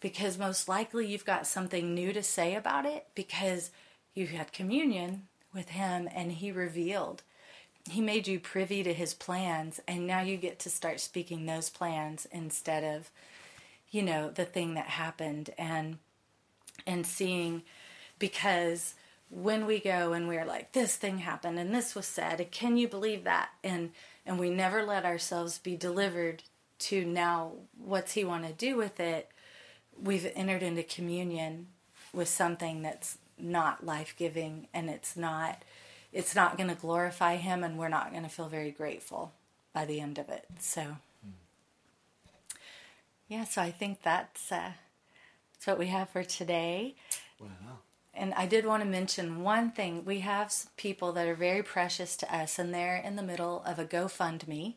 Because 0.01 0.38
most 0.38 0.68
likely 0.68 1.07
you've 1.07 1.25
got 1.25 1.47
something 1.47 1.94
new 1.94 2.12
to 2.12 2.23
say 2.23 2.55
about 2.55 2.85
it 2.85 3.07
because 3.14 3.70
you 4.14 4.27
had 4.27 4.53
communion 4.53 5.29
with 5.55 5.70
Him 5.70 6.09
and 6.14 6.33
He 6.33 6.53
revealed. 6.53 7.23
He 7.88 8.01
made 8.01 8.27
you 8.27 8.40
privy 8.40 8.83
to 8.83 8.92
His 8.92 9.14
plans, 9.14 9.81
and 9.87 10.07
now 10.07 10.20
you 10.20 10.37
get 10.37 10.59
to 10.61 10.70
start 10.70 11.01
speaking 11.01 11.47
those 11.47 11.70
plans 11.70 12.27
instead 12.31 12.83
of, 12.83 13.11
you 13.90 14.03
know, 14.03 14.31
the 14.31 14.44
thing 14.44 14.75
that 14.75 14.87
happened 14.87 15.51
and 15.59 15.99
and 16.87 17.07
seeing 17.07 17.62
because 18.18 18.94
when 19.31 19.66
we 19.66 19.81
go 19.81 20.12
and 20.12 20.29
we're 20.29 20.44
like 20.44 20.73
this 20.73 20.97
thing 20.97 21.18
happened 21.18 21.59
and 21.59 21.75
this 21.75 21.94
was 21.94 22.07
said 22.07 22.47
can 22.51 22.77
you 22.77 22.88
believe 22.88 23.25
that 23.25 23.51
and 23.62 23.90
and 24.27 24.38
we 24.38 24.51
never 24.51 24.83
let 24.83 25.05
ourselves 25.05 25.59
be 25.59 25.77
delivered 25.77 26.42
to 26.85 27.05
now 27.05 27.53
what's 27.79 28.12
he 28.12 28.25
want 28.25 28.47
to 28.47 28.53
do 28.53 28.77
with 28.77 29.01
it 29.01 29.31
we've 30.01 30.31
entered 30.35 30.62
into 30.62 30.83
communion 30.83 31.66
with 32.12 32.29
something 32.29 32.83
that's 32.83 33.18
not 33.38 33.85
life-giving 33.85 34.68
and 34.73 34.88
it's 34.88 35.16
not 35.16 35.62
it's 36.12 36.35
not 36.35 36.57
going 36.57 36.68
to 36.68 36.77
glorify 36.77 37.37
him 37.37 37.64
and 37.64 37.77
we're 37.77 37.88
not 37.88 38.11
going 38.11 38.23
to 38.23 38.29
feel 38.29 38.49
very 38.49 38.70
grateful 38.70 39.33
by 39.73 39.85
the 39.85 40.01
end 40.01 40.18
of 40.18 40.29
it 40.29 40.44
so. 40.59 40.97
Yeah 43.29 43.44
so 43.44 43.62
i 43.62 43.70
think 43.70 44.03
that's 44.03 44.53
uh, 44.53 44.73
that's 45.64 45.73
what 45.73 45.79
we 45.79 45.87
have 45.87 46.11
for 46.11 46.23
today. 46.23 46.94
Wow. 47.40 47.79
And 48.12 48.35
I 48.35 48.44
did 48.44 48.66
want 48.66 48.83
to 48.83 48.88
mention 48.88 49.42
one 49.42 49.70
thing. 49.70 50.05
We 50.05 50.20
have 50.20 50.53
people 50.77 51.12
that 51.12 51.27
are 51.27 51.35
very 51.35 51.62
precious 51.62 52.18
to 52.18 52.35
us, 52.35 52.59
and 52.59 52.75
they're 52.75 52.99
in 52.99 53.16
the 53.16 53.23
middle 53.23 53.62
of 53.64 53.79
a 53.79 53.87
GoFundMe 53.87 54.75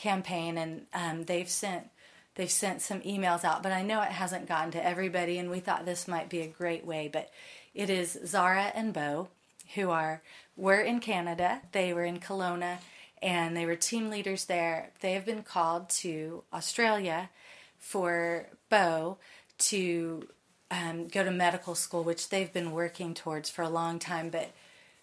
campaign, 0.00 0.58
and 0.58 0.86
um, 0.94 1.24
they've 1.24 1.48
sent 1.48 1.88
they've 2.34 2.50
sent 2.50 2.80
some 2.80 3.00
emails 3.00 3.44
out, 3.44 3.62
but 3.62 3.72
I 3.72 3.82
know 3.82 4.00
it 4.02 4.10
hasn't 4.12 4.48
gotten 4.48 4.70
to 4.72 4.84
everybody, 4.84 5.38
and 5.38 5.50
we 5.50 5.60
thought 5.60 5.84
this 5.84 6.08
might 6.08 6.30
be 6.30 6.40
a 6.40 6.46
great 6.46 6.86
way. 6.86 7.08
But 7.12 7.30
it 7.74 7.90
is 7.90 8.18
Zara 8.26 8.72
and 8.74 8.92
Bo, 8.92 9.28
who 9.74 9.90
are 9.90 10.22
were 10.56 10.80
in 10.80 11.00
Canada. 11.00 11.60
They 11.72 11.92
were 11.92 12.04
in 12.04 12.18
Kelowna, 12.18 12.78
and 13.22 13.56
they 13.56 13.66
were 13.66 13.76
team 13.76 14.10
leaders 14.10 14.46
there. 14.46 14.90
They 15.00 15.12
have 15.12 15.26
been 15.26 15.42
called 15.42 15.90
to 16.00 16.42
Australia 16.52 17.30
for 17.78 18.46
Bo 18.68 19.18
to 19.58 20.28
um, 20.70 21.08
go 21.08 21.24
to 21.24 21.30
medical 21.30 21.74
school, 21.74 22.04
which 22.04 22.28
they've 22.28 22.52
been 22.52 22.72
working 22.72 23.14
towards 23.14 23.50
for 23.50 23.62
a 23.62 23.68
long 23.68 23.98
time, 23.98 24.30
but 24.30 24.50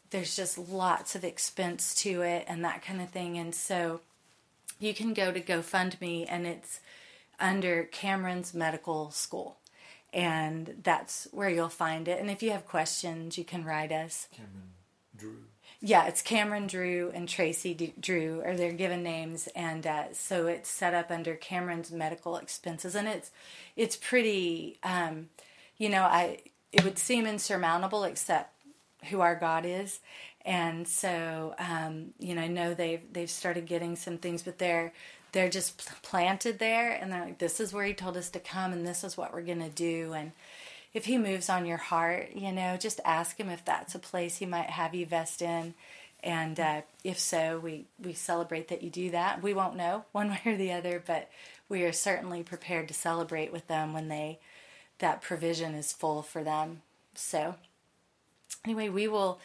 there's 0.09 0.35
just 0.35 0.57
lots 0.57 1.15
of 1.15 1.23
expense 1.23 1.93
to 1.95 2.21
it 2.21 2.45
and 2.47 2.63
that 2.63 2.81
kind 2.81 3.01
of 3.01 3.09
thing. 3.09 3.37
And 3.37 3.53
so 3.53 3.99
you 4.79 4.93
can 4.93 5.13
go 5.13 5.31
to 5.31 5.41
GoFundMe 5.41 6.25
and 6.29 6.45
it's 6.45 6.79
under 7.39 7.83
Cameron's 7.83 8.53
Medical 8.53 9.11
School. 9.11 9.57
And 10.13 10.75
that's 10.83 11.27
where 11.31 11.49
you'll 11.49 11.69
find 11.69 12.07
it. 12.07 12.19
And 12.19 12.31
if 12.31 12.41
you 12.41 12.51
have 12.51 12.65
questions, 12.65 13.37
you 13.37 13.43
can 13.43 13.65
write 13.65 13.91
us. 13.91 14.27
Cameron 14.35 14.71
Drew. 15.15 15.43
Yeah, 15.79 16.07
it's 16.07 16.23
Cameron 16.23 16.65
Drew 16.65 17.11
and 17.13 17.29
Tracy 17.29 17.73
D- 17.75 17.93
Drew 17.99 18.41
are 18.43 18.55
their 18.55 18.71
given 18.71 19.03
names, 19.03 19.47
and 19.55 19.85
uh, 19.85 20.05
so 20.11 20.47
it's 20.47 20.69
set 20.69 20.95
up 20.95 21.11
under 21.11 21.35
Cameron's 21.35 21.91
medical 21.91 22.37
expenses, 22.37 22.95
and 22.95 23.07
it's 23.07 23.29
it's 23.75 23.95
pretty, 23.95 24.79
um, 24.81 25.29
you 25.77 25.89
know, 25.89 26.01
I 26.01 26.39
it 26.71 26.83
would 26.83 26.97
seem 26.97 27.27
insurmountable 27.27 28.05
except 28.05 28.53
who 29.11 29.21
our 29.21 29.35
God 29.35 29.65
is, 29.67 29.99
and 30.47 30.87
so 30.87 31.53
um, 31.59 32.13
you 32.17 32.33
know 32.33 32.41
I 32.41 32.47
know 32.47 32.73
they've 32.73 33.01
they've 33.11 33.29
started 33.29 33.67
getting 33.67 33.95
some 33.95 34.17
things, 34.17 34.41
but 34.41 34.57
they're 34.57 34.93
they're 35.33 35.49
just 35.49 35.77
planted 36.01 36.57
there, 36.57 36.91
and 36.91 37.11
they're 37.11 37.25
like, 37.25 37.37
this 37.37 37.59
is 37.59 37.73
where 37.73 37.85
He 37.85 37.93
told 37.93 38.17
us 38.17 38.29
to 38.31 38.39
come, 38.39 38.71
and 38.73 38.87
this 38.87 39.03
is 39.03 39.17
what 39.17 39.33
we're 39.33 39.41
gonna 39.41 39.69
do, 39.69 40.13
and 40.13 40.31
if 40.93 41.05
He 41.05 41.17
moves 41.17 41.49
on 41.49 41.65
your 41.65 41.77
heart, 41.77 42.29
you 42.33 42.51
know, 42.51 42.77
just 42.77 43.01
ask 43.05 43.37
Him 43.37 43.49
if 43.49 43.63
that's 43.65 43.93
a 43.93 43.99
place 43.99 44.37
He 44.37 44.45
might 44.45 44.69
have 44.71 44.95
you 44.95 45.05
vest 45.05 45.41
in. 45.41 45.75
And 46.23 46.59
uh, 46.59 46.81
if 47.03 47.19
so, 47.19 47.59
we, 47.59 47.85
we 48.03 48.13
celebrate 48.13 48.69
that 48.69 48.81
you 48.81 48.89
do 48.89 49.11
that. 49.11 49.43
We 49.43 49.53
won't 49.53 49.75
know 49.75 50.05
one 50.13 50.29
way 50.31 50.41
or 50.45 50.57
the 50.57 50.71
other, 50.71 51.03
but 51.05 51.29
we 51.69 51.83
are 51.83 51.91
certainly 51.91 52.41
prepared 52.41 52.87
to 52.87 52.93
celebrate 52.93 53.51
with 53.51 53.67
them 53.67 53.93
when 53.93 54.07
they 54.07 54.39
that 54.99 55.21
provision 55.21 55.75
is 55.75 55.93
full 55.93 56.23
for 56.23 56.43
them. 56.43 56.81
So, 57.13 57.55
anyway, 58.65 58.89
we 58.89 59.07
will 59.07 59.39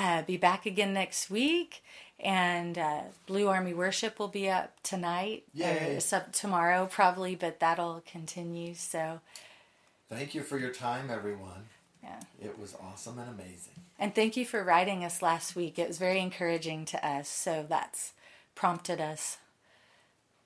uh, 0.00 0.22
be 0.22 0.36
back 0.36 0.66
again 0.66 0.92
next 0.92 1.30
week. 1.30 1.82
And 2.18 2.76
uh, 2.76 3.00
Blue 3.26 3.48
Army 3.48 3.72
Worship 3.72 4.18
will 4.18 4.28
be 4.28 4.48
up 4.48 4.74
tonight. 4.82 5.44
Yay. 5.54 5.96
Or 5.96 6.16
up 6.16 6.32
tomorrow, 6.32 6.86
probably, 6.90 7.34
but 7.34 7.60
that'll 7.60 8.02
continue. 8.06 8.74
So, 8.74 9.20
Thank 10.10 10.34
you 10.34 10.42
for 10.42 10.58
your 10.58 10.72
time, 10.72 11.08
everyone. 11.10 11.68
yeah. 12.02 12.20
It 12.42 12.58
was 12.58 12.74
awesome 12.82 13.18
and 13.18 13.30
amazing. 13.30 13.74
And 13.98 14.14
thank 14.14 14.36
you 14.36 14.44
for 14.44 14.62
writing 14.64 15.04
us 15.04 15.22
last 15.22 15.54
week. 15.56 15.78
It 15.78 15.88
was 15.88 15.98
very 15.98 16.20
encouraging 16.20 16.84
to 16.86 17.06
us. 17.06 17.28
So, 17.28 17.64
that's 17.66 18.12
prompted 18.54 19.00
us 19.00 19.38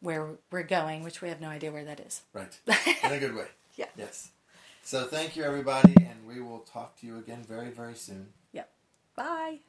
where 0.01 0.29
we're 0.53 0.63
going, 0.63 1.03
which 1.03 1.23
we 1.23 1.29
have 1.29 1.41
no 1.41 1.49
idea 1.49 1.73
where 1.73 1.85
that 1.85 1.99
is. 1.99 2.23
Right. 2.33 2.57
In 3.05 3.13
a 3.13 3.19
good 3.19 3.35
way. 3.35 3.47
Yeah. 3.75 3.87
Yes. 3.97 4.31
So 4.85 5.07
thank 5.07 5.35
you, 5.35 5.43
everybody, 5.45 5.95
and 5.97 6.27
we 6.29 6.43
will 6.43 6.59
talk 6.59 7.01
to 7.01 7.07
you 7.07 7.17
again 7.17 7.43
very, 7.49 7.71
very 7.71 7.95
soon. 7.95 8.29
Bye. 9.17 9.61